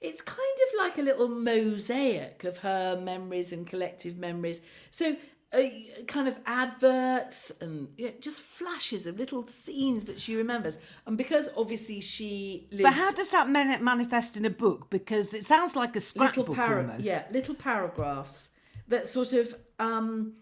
[0.00, 4.60] it's kind of like a little mosaic of her memories and collective memories.
[4.90, 5.16] So,
[5.52, 5.60] uh,
[6.06, 10.78] kind of adverts and you know, just flashes of little scenes that she remembers.
[11.06, 14.90] And because obviously she lived But how does that manifest in a book?
[14.90, 17.04] Because it sounds like a little scrapbook para- almost.
[17.04, 18.50] yeah, little paragraphs
[18.88, 20.34] that sort of, um,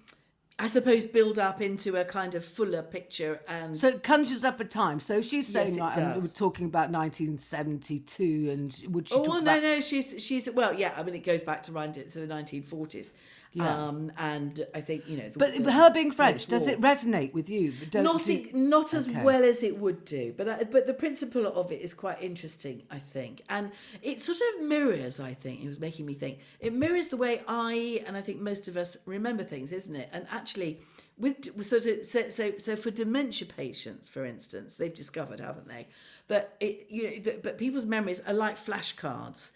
[0.57, 4.61] I suppose, build up into a kind of fuller picture and so it conjures up
[4.61, 5.01] a time.
[5.01, 9.17] So she's saying yes, like, we're talking about 1972, and would she?
[9.17, 9.63] Oh no, about...
[9.63, 10.95] no, she's she's well, yeah.
[10.97, 13.11] I mean, it goes back to right to the 1940s,
[13.55, 13.87] yeah.
[13.87, 15.29] Um, and I think you know.
[15.29, 17.73] The, but the, her being French, does it resonate with you?
[17.91, 18.51] Don't not you...
[18.53, 19.23] not as okay.
[19.23, 22.83] well as it would do, but I, but the principle of it is quite interesting,
[22.91, 23.71] I think, and
[24.03, 25.21] it sort of mirrors.
[25.21, 26.41] I think it was making me think.
[26.59, 30.11] It mirrors the way I and I think most of us remember things, isn't it?
[30.13, 30.81] And actually,
[31.17, 35.87] with so so so, so for dementia patients, for instance, they've discovered, haven't they,
[36.27, 39.53] that it you know, that, but people's memories are like flashcards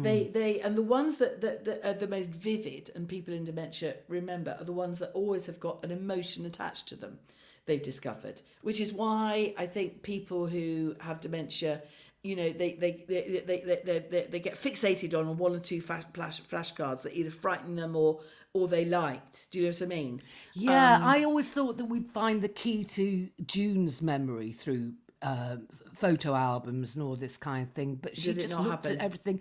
[0.00, 3.44] they they and the ones that, that that are the most vivid and people in
[3.44, 7.18] dementia remember are the ones that always have got an emotion attached to them.
[7.66, 11.82] They've discovered, which is why I think people who have dementia,
[12.22, 15.60] you know, they they they they they, they, they, they get fixated on one or
[15.60, 18.20] two flash, flash flashcards that either frighten them or
[18.54, 19.50] or they liked.
[19.50, 20.20] Do you know what I mean?
[20.54, 25.56] Yeah, Um, I always thought that we'd find the key to June's memory through uh,
[25.94, 28.92] photo albums and all this kind of thing, but she just looked happen?
[28.98, 29.40] at everything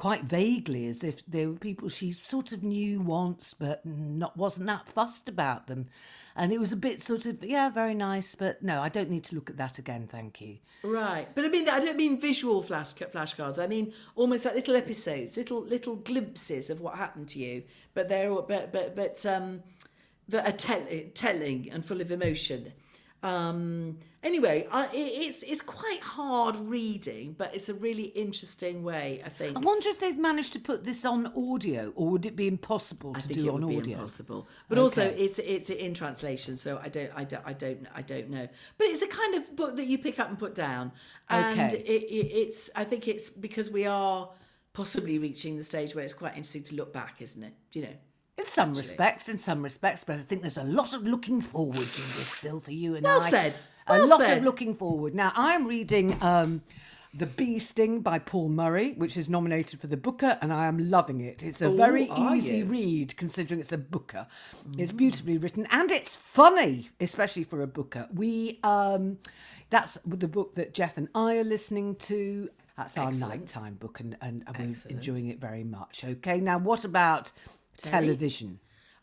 [0.00, 4.66] quite vaguely, as if they were people she sort of knew once, but not wasn't
[4.66, 5.84] that fussed about them.
[6.34, 9.24] And it was a bit sort of yeah, very nice, but no, I don't need
[9.24, 10.56] to look at that again, thank you.
[10.82, 13.62] Right, but I mean, I don't mean visual flash flashcards.
[13.62, 17.64] I mean almost like little episodes, little little glimpses of what happened to you.
[17.92, 19.62] But they're but but but um,
[20.30, 20.82] that are tell,
[21.12, 22.72] telling and full of emotion.
[23.22, 29.22] Um, anyway, I, it, it's it's quite hard reading, but it's a really interesting way.
[29.24, 29.56] I think.
[29.56, 33.12] I wonder if they've managed to put this on audio, or would it be impossible
[33.12, 33.94] to I think do it on would be audio?
[33.96, 34.48] impossible.
[34.68, 38.30] But also, it's it's in translation, so I don't, I don't, I don't, I don't
[38.30, 38.48] know.
[38.78, 40.92] But it's a kind of book that you pick up and put down,
[41.28, 41.76] and Okay.
[41.78, 42.70] it, it, it's.
[42.74, 44.30] I think it's because we are
[44.72, 47.52] possibly reaching the stage where it's quite interesting to look back, isn't it?
[47.70, 47.92] Do you know?
[48.40, 51.88] In some respects, in some respects, but I think there's a lot of looking forward,
[51.92, 53.28] Judith, still for you and Well I.
[53.30, 53.60] said.
[53.86, 54.38] A Well lot said.
[54.38, 55.14] of looking forward.
[55.14, 56.62] Now, I'm reading um,
[57.12, 60.90] The Bee Sting by Paul Murray, which is nominated for the Booker, and I am
[60.90, 61.42] loving it.
[61.42, 62.64] It's a Oh, very easy you?
[62.64, 64.26] read, considering it's a Booker.
[64.78, 68.08] It's beautifully written, and it's funny, especially for a Booker.
[68.14, 69.18] We um,
[69.68, 72.48] that's the book that Jeff and I are listening to.
[72.76, 73.40] That's our Excellent.
[73.40, 76.02] nighttime book, and, and we're enjoying it very much.
[76.04, 77.32] Okay, now what about
[77.80, 78.60] television?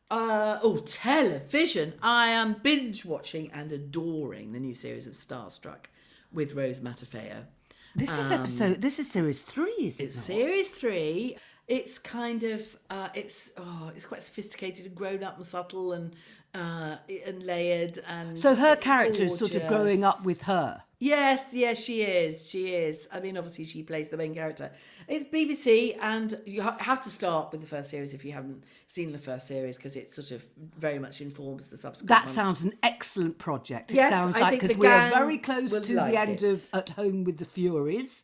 [0.10, 1.94] Uh, oh, television!
[2.02, 5.86] I am binge watching and adoring the new series of Starstruck
[6.32, 7.44] with Rose Matafeo.
[7.96, 8.80] This is episode.
[8.82, 10.04] This is series three, is it?
[10.04, 10.26] Um, It's not?
[10.38, 11.38] series three.
[11.68, 16.16] it's kind of uh, it's oh, it's quite sophisticated and grown up and subtle and
[16.58, 20.82] uh, and layered and So her character is sort of growing up with her.
[21.00, 22.50] Yes, yes, she is.
[22.50, 23.08] She is.
[23.14, 24.72] I mean, obviously, she plays the main character.
[25.08, 28.64] It's BBC, and you ha- have to start with the first series if you haven't
[28.88, 30.44] seen the first series because it sort of
[30.80, 32.10] very much informs the subsequent.
[32.10, 32.32] That ones.
[32.32, 33.92] sounds an excellent project.
[33.92, 36.52] It Yes, sounds I like because we are very close to like the end it.
[36.52, 38.24] of At Home with the Furies.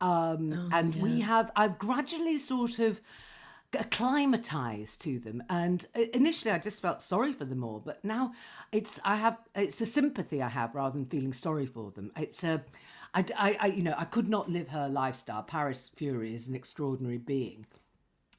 [0.00, 2.98] Um, Oh, and we have, I've gradually sort of
[3.78, 5.42] acclimatized to them.
[5.48, 8.32] And uh, initially I just felt sorry for them all, but now
[8.72, 12.12] it's, I have, it's a sympathy I have rather than feeling sorry for them.
[12.16, 12.64] It's a,
[13.14, 15.42] I, I, I you know, I could not live her lifestyle.
[15.42, 17.66] Paris Fury is an extraordinary being.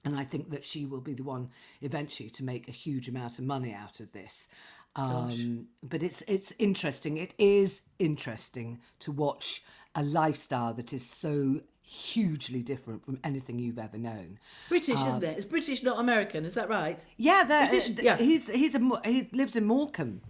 [0.03, 1.49] And I think that she will be the one
[1.82, 4.47] eventually to make a huge amount of money out of this.
[4.95, 7.17] Um, but it's it's interesting.
[7.17, 9.63] It is interesting to watch
[9.95, 11.61] a lifestyle that is so
[11.91, 14.39] hugely different from anything you've ever known.
[14.69, 15.35] British, isn't it?
[15.35, 16.45] It's British, not American.
[16.45, 17.05] Is that right?
[17.17, 18.17] Yeah, British, uh, yeah.
[18.17, 20.21] he's he's a he lives in Morecambe.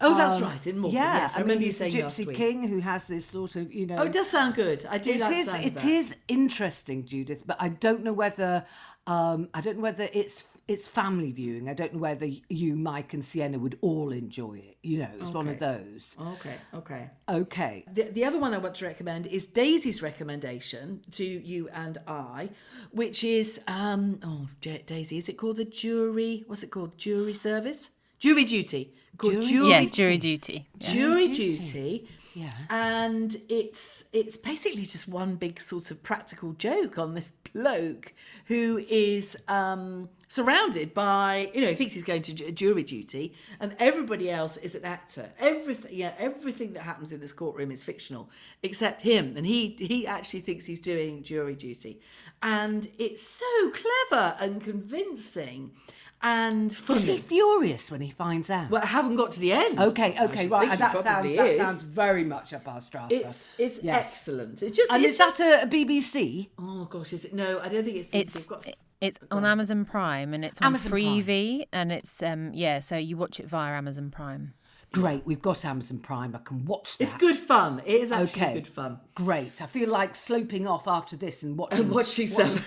[0.00, 1.02] Oh, that's Um, right, in Morecambe.
[1.02, 2.34] Yeah, yes, I, I, remember mean, you he's the Gypsy.
[2.34, 3.96] King who has this sort of you know.
[3.98, 4.86] Oh, it does sound good.
[4.88, 5.48] I do It like is.
[5.48, 8.64] It is interesting, Judith, but I don't know whether
[9.08, 11.68] um, I don't know whether it's it's family viewing.
[11.68, 14.76] I don't know whether you, Mike, and Sienna would all enjoy it.
[14.82, 16.16] You know, it's one of those.
[16.34, 17.10] Okay, okay.
[17.28, 17.84] Okay.
[17.92, 22.50] The, the other one I want to recommend is Daisy's recommendation to you and I,
[22.92, 26.44] which is um oh J- Daisy, is it called the jury?
[26.46, 26.98] What's it called?
[26.98, 27.90] Jury service?
[28.18, 28.94] Jury duty.
[29.16, 30.68] Called jury, yeah, jury duty.
[30.78, 30.92] Yeah.
[30.92, 31.58] jury duty.
[31.58, 32.08] duty.
[32.34, 32.52] Yeah.
[32.70, 38.12] And it's it's basically just one big sort of practical joke on this bloke
[38.46, 43.74] who is um, surrounded by you know he thinks he's going to jury duty and
[43.78, 45.30] everybody else is an actor.
[45.40, 48.30] Everything yeah everything that happens in this courtroom is fictional
[48.62, 52.00] except him and he he actually thinks he's doing jury duty
[52.42, 55.72] and it's so clever and convincing
[56.20, 58.70] and Is he furious when he finds out?
[58.70, 59.78] Well, I haven't got to the end.
[59.78, 60.68] okay, okay, right.
[60.68, 61.58] he That sounds probably that is.
[61.58, 63.14] sounds very much up our strata.
[63.14, 64.14] It's it's Yes.
[64.16, 64.60] excellent.
[64.64, 66.48] It's just And it's is that just- a, a BBC?
[66.58, 67.34] Oh gosh, is it?
[67.34, 68.08] No, I don't think it's.
[68.08, 68.20] BBC.
[68.20, 68.66] It's got-
[69.00, 71.02] it's on Amazon Prime and it's on Amazon Prime.
[71.02, 74.54] Freevee and it's um yeah, so you watch it via Amazon Prime.
[74.90, 76.34] Great, we've got Amazon Prime.
[76.34, 77.04] I can watch that.
[77.04, 77.82] It's good fun.
[77.84, 78.54] It is actually Okay.
[78.54, 78.98] good fun.
[79.14, 79.60] Great.
[79.60, 81.80] I feel like sloping off after this and watching.
[81.80, 82.58] And what she said.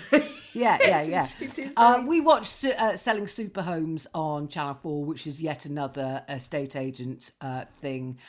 [0.53, 1.01] Yeah, yeah,
[1.47, 1.69] yeah.
[1.75, 6.75] Uh, we watched uh, Selling Super Homes on Channel 4, which is yet another estate
[6.75, 8.19] agent uh, thing.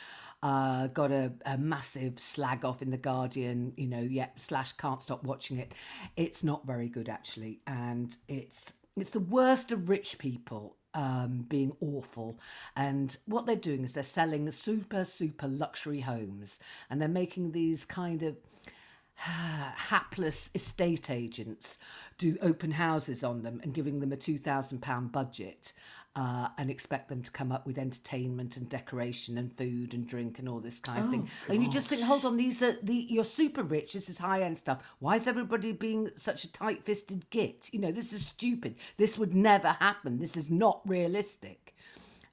[0.43, 5.01] Uh, got a, a massive slag off in The Guardian, you know, yeah, slash can't
[5.01, 5.71] stop watching it.
[6.17, 7.61] It's not very good, actually.
[7.65, 12.39] And it's it's the worst of rich people um, being awful.
[12.75, 17.85] And what they're doing is they're selling super, super luxury homes and they're making these
[17.85, 18.37] kind of
[19.15, 21.79] hapless estate agents
[22.17, 25.73] do open houses on them and giving them a £2,000 budget
[26.15, 30.37] uh, and expect them to come up with entertainment and decoration and food and drink
[30.37, 31.29] and all this kind of thing.
[31.49, 33.93] And you just think, hold on, these are the you're super rich.
[33.93, 34.95] This is high end stuff.
[34.99, 37.69] Why is everybody being such a tight fisted git?
[37.71, 38.75] You know, this is stupid.
[38.97, 40.19] This would never happen.
[40.19, 41.75] This is not realistic.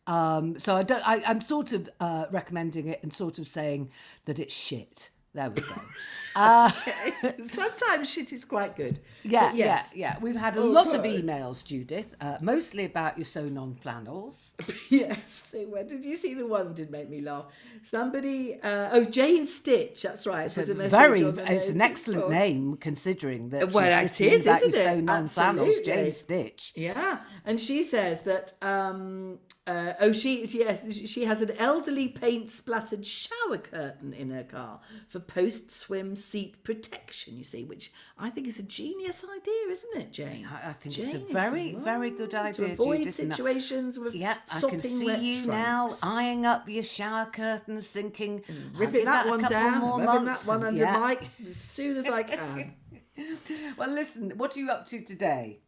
[0.07, 1.07] Um, so I don't.
[1.09, 3.91] I, I'm sort of uh, recommending it and sort of saying
[4.27, 5.11] that it's shit.
[5.33, 5.81] There we go.
[7.43, 9.01] Sometimes shit is quite good.
[9.23, 9.93] Yeah, yes.
[9.95, 10.19] yeah, yeah.
[10.21, 14.55] We've had a Oh, lot of emails, Judith, uh, mostly about your sewn on flannels.
[14.91, 15.85] Yes, they were.
[15.85, 16.75] Did you see the one?
[16.75, 17.47] Did make me laugh.
[17.83, 20.03] Somebody, uh, oh Jane Stitch.
[20.03, 20.53] That's right.
[20.53, 23.71] Put a Very, it's an excellent name considering that.
[23.73, 24.85] Well, it is, about isn't your it?
[24.85, 26.73] sewn on flannels, Jane Stitch.
[26.75, 32.49] Yeah, and she says that um, uh, oh she yes she has an elderly paint
[32.49, 37.37] splattered shower curtain in her car for post swim seat protection.
[37.37, 40.47] You see, which I think is a genius idea, isn't it, Jane?
[40.51, 44.37] I- I think it's a very, very good idea, to avoid Judith, situations with Yeah,
[44.53, 49.27] I can see you now eyeing up your shower curtains, thinking, "I'll Ripping give that,
[49.27, 50.99] one down, more rubbing that one under yeah.
[50.99, 52.75] Mike as soon as I can.
[53.77, 55.61] Well, listen, what are you up to today?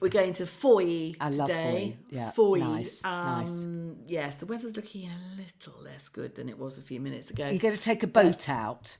[0.00, 1.96] We're going to Fowey I love today.
[2.10, 2.14] Fowey.
[2.14, 2.60] Yeah, Fowey.
[2.60, 3.64] nice, nice.
[3.64, 7.30] um, Yes, the weather's looking a little less good than it was a few minutes
[7.30, 7.48] ago.
[7.48, 8.96] You're going to take a boat out.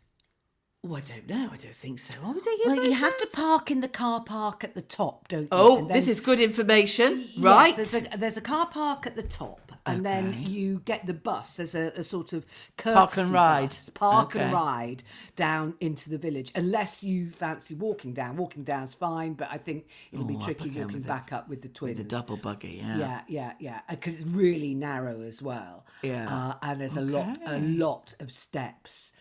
[0.83, 1.51] Oh, I don't know.
[1.53, 2.15] I don't think so.
[2.25, 5.29] Are we taking Well, you have to park in the car park at the top,
[5.29, 5.49] don't you?
[5.53, 7.77] Oh, And this then- is good information, Yes, right?
[7.77, 11.57] there's, a, there's a car park at the top, and then you get the bus.
[11.57, 12.47] There's a, a sort of
[12.79, 13.69] Park and ride.
[13.69, 15.03] bus, park and ride
[15.37, 16.51] down into the village.
[16.55, 20.85] Unless you fancy walking down, walking down's fine, but I think it'll be tricky again
[20.85, 21.99] walking with the- back up with the twins.
[21.99, 22.97] With the double buggy, yeah.
[22.97, 25.85] Yeah, yeah, yeah, because it's really narrow as well.
[26.03, 26.35] Yeah.
[26.35, 29.13] uh, and there's a lot, a lot of steps.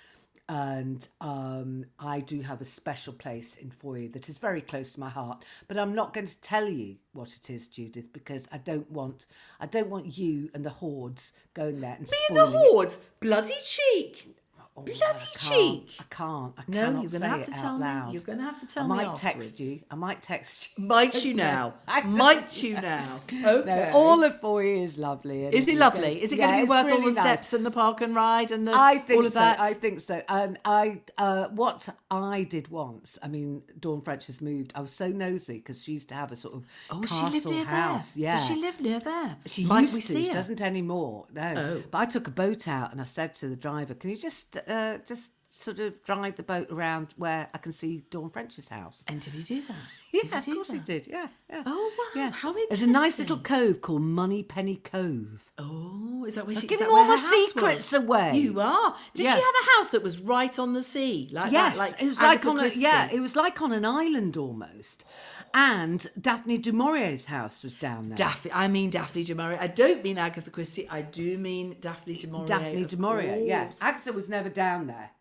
[0.50, 5.00] And um, I do have a special place in Fowey that is very close to
[5.00, 5.46] my heart.
[5.68, 9.28] But I'm not going to tell you what it is, Judith, because I don't want
[9.60, 13.54] I don't want you and the hordes going there and Me and the hordes, bloody
[13.64, 14.36] cheek.
[14.80, 15.40] Oh, Bloody I can't.
[15.40, 15.98] cheek.
[16.00, 16.54] I can't.
[16.58, 18.14] I No, you're gonna have to tell me.
[18.14, 19.48] You're gonna have to tell I me might afterwards.
[19.48, 19.80] text you.
[19.92, 20.86] I might text you.
[20.90, 21.74] Might you now?
[21.88, 23.06] I Might you now?
[23.26, 23.42] Okay.
[23.42, 25.46] No, all of Fowey is lovely.
[25.46, 26.16] Is it lovely?
[26.16, 27.24] go- Is it Yeah, going to be worth all really the nice.
[27.40, 29.40] steps and the park and ride and the I think all of so.
[29.40, 29.60] that?
[29.60, 30.22] I think so.
[30.30, 34.72] And I, uh, what I did once, I mean, Dawn French has moved.
[34.76, 37.34] I was so nosy because she used to have a sort of oh, castle she
[37.36, 38.14] lived near house.
[38.14, 38.24] there.
[38.24, 38.32] Yeah.
[38.32, 39.36] Does she live near there?
[39.46, 40.08] She Might used we to.
[40.08, 41.26] see She doesn't anymore.
[41.34, 41.54] No.
[41.58, 41.84] Oh.
[41.92, 44.58] But I took a boat out and I said to the driver, "Can you just,
[44.70, 49.04] uh, just sort of drive the boat around where I can see Dawn French's house?"
[49.08, 49.76] And did he do that?
[50.12, 51.06] Yeah, did of course he did.
[51.06, 51.62] Yeah, yeah.
[51.68, 52.32] Oh, wow, Yeah.
[52.32, 55.52] how There's a nice little cove called Money Penny Cove.
[55.60, 56.62] Oh, is that where she?
[56.66, 58.02] is giving all her secrets was?
[58.04, 58.32] away.
[58.36, 58.96] You are.
[59.14, 59.36] Did Yeah.
[59.36, 61.92] she have a house that was right on the sea, like Yes, that?
[61.92, 65.06] Like it was like Agatha on a, yeah, it was like on an island almost.
[65.54, 68.16] And Daphne du Maurier's house was down there.
[68.16, 68.52] Daphne.
[68.54, 69.58] I mean Daphne du Maurier.
[69.60, 70.88] I don't mean Agatha Christie.
[70.90, 72.48] I do mean Daphne du Maurier.
[72.48, 73.72] Daphne du Maurier, yeah.
[73.82, 75.12] Agatha was never down there.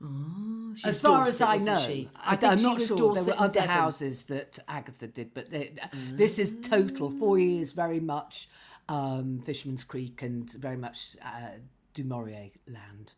[0.00, 2.08] She as far Dorset, as I know, she?
[2.14, 2.96] I, think am not sure.
[2.96, 3.68] Dorset there were other Devon.
[3.68, 5.72] houses that Agatha did, but they,
[6.12, 7.10] this is total.
[7.10, 8.48] Four years, very much
[8.88, 11.58] um, Fisherman's Creek and very much uh,
[11.94, 13.14] du Maurier land.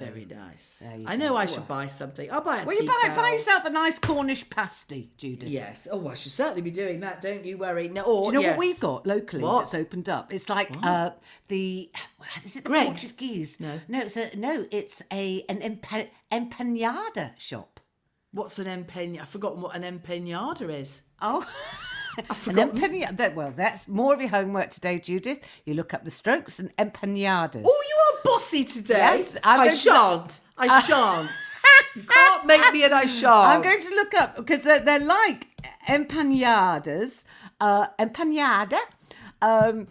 [0.00, 0.82] Very nice.
[0.86, 1.16] I go.
[1.16, 2.30] know I Oh, should buy something.
[2.32, 5.48] I'll buy a Well, you buy, buy yourself a nice Cornish pasty, Judith.
[5.48, 5.86] Yes.
[5.90, 7.20] Oh, I should certainly be doing that.
[7.20, 7.88] Don't you worry.
[7.88, 8.02] No.
[8.02, 8.50] Or, Do you know yes.
[8.52, 9.58] what we've got locally What?
[9.64, 10.32] that's opened up?
[10.32, 11.10] It's like uh,
[11.48, 11.90] the
[12.44, 13.02] is it the Greggs?
[13.02, 13.60] Portuguese?
[13.60, 13.80] No.
[13.88, 14.66] no, it's a no.
[14.70, 17.80] It's a an empa- empanada shop.
[18.32, 19.20] What's an empeñada?
[19.22, 21.02] I've forgotten what an empeñada is.
[21.20, 21.46] Oh,
[22.18, 22.78] an forgotten.
[22.78, 23.16] empanada.
[23.16, 25.40] That, well, that's more of your homework today, Judith.
[25.64, 27.62] You look up the strokes and empanadas.
[27.64, 28.98] Oh, you are bossy today.
[28.98, 30.40] Yes, I'm I shan't.
[30.58, 31.30] I shan't.
[31.96, 33.46] you can't make me and I shan't.
[33.48, 35.46] I'm going to look up because they're, they're like
[35.88, 37.24] empanadas.
[37.60, 38.78] Uh, empanada
[39.42, 39.88] um,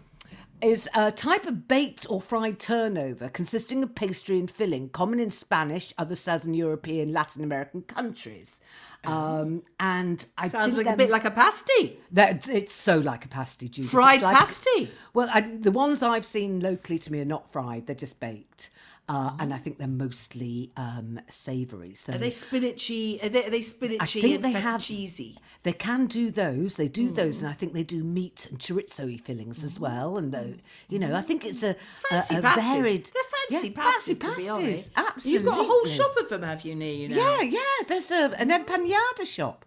[0.62, 5.30] is a type of baked or fried turnover consisting of pastry and filling, common in
[5.30, 8.60] Spanish, other Southern European, Latin American countries.
[9.04, 11.98] Um, and I Sounds think like a bit like a pasty.
[12.12, 13.90] that it's so like a pasty, Judith.
[13.90, 14.90] Fried like- pasty?
[15.12, 18.70] Well, I, the ones I've seen locally to me are not fried; they're just baked,
[19.08, 21.94] uh, and I think they're mostly um, savoury.
[21.94, 23.22] So Are they spinachy?
[23.22, 25.38] Are they, are they spinachy I think and they have cheesy?
[25.64, 26.76] They can do those.
[26.76, 27.40] They do those, Mm.
[27.42, 30.16] and I think they do meat and chorizo fillings as well.
[30.16, 30.42] And uh,
[30.88, 31.74] you know, I think it's a,
[32.10, 32.72] Fancy a, a pasties.
[32.74, 33.10] varied.
[33.12, 34.90] They're fancy yeah, pasties, fancy pasties.
[34.96, 35.32] Absolutely.
[35.32, 37.16] You've got a whole shop of them, have you, near you now?
[37.16, 37.84] Yeah, yeah.
[37.88, 39.64] There's a, an empanada shop.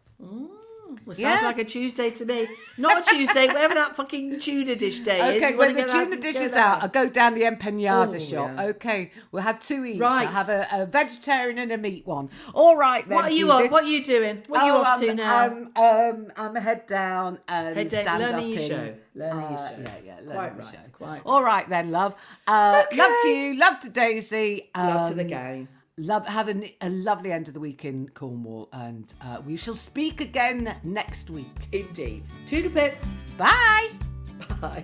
[1.06, 1.48] Well, sounds Yeah.
[1.48, 2.48] like a Tuesday to me.
[2.78, 5.43] Not a Tuesday, whatever that fucking tuna dish day is.
[5.43, 8.52] Okay, when the tuna dish is out, I'll go down the empanada Oh, shop.
[8.56, 8.64] yeah.
[8.66, 10.00] Okay, we'll have two each.
[10.00, 10.28] Right.
[10.28, 12.30] I'll have a, a vegetarian and a meat one.
[12.54, 13.16] All right then.
[13.16, 13.70] What are you on?
[13.70, 14.43] What are you doing?
[14.48, 15.36] What are you Oh, off to I'm, now?
[15.43, 19.60] I'm, um, I'm head down and Head down, stand learning up your show, learning your
[19.60, 19.76] Uh, show.
[19.82, 20.89] Yeah, yeah, learning Quite right, show.
[20.91, 22.16] quite All right then, love.
[22.48, 23.58] Uh, Love to you.
[23.60, 24.70] Love to Daisy.
[24.76, 25.68] Love to the um, gang.
[25.98, 29.74] Love have an, a lovely end of the week in Cornwall, and uh, we shall
[29.74, 31.70] speak again next week.
[31.72, 32.24] Indeed.
[32.48, 32.98] Toodle pip.
[33.38, 33.91] Bye.
[34.60, 34.84] Bye.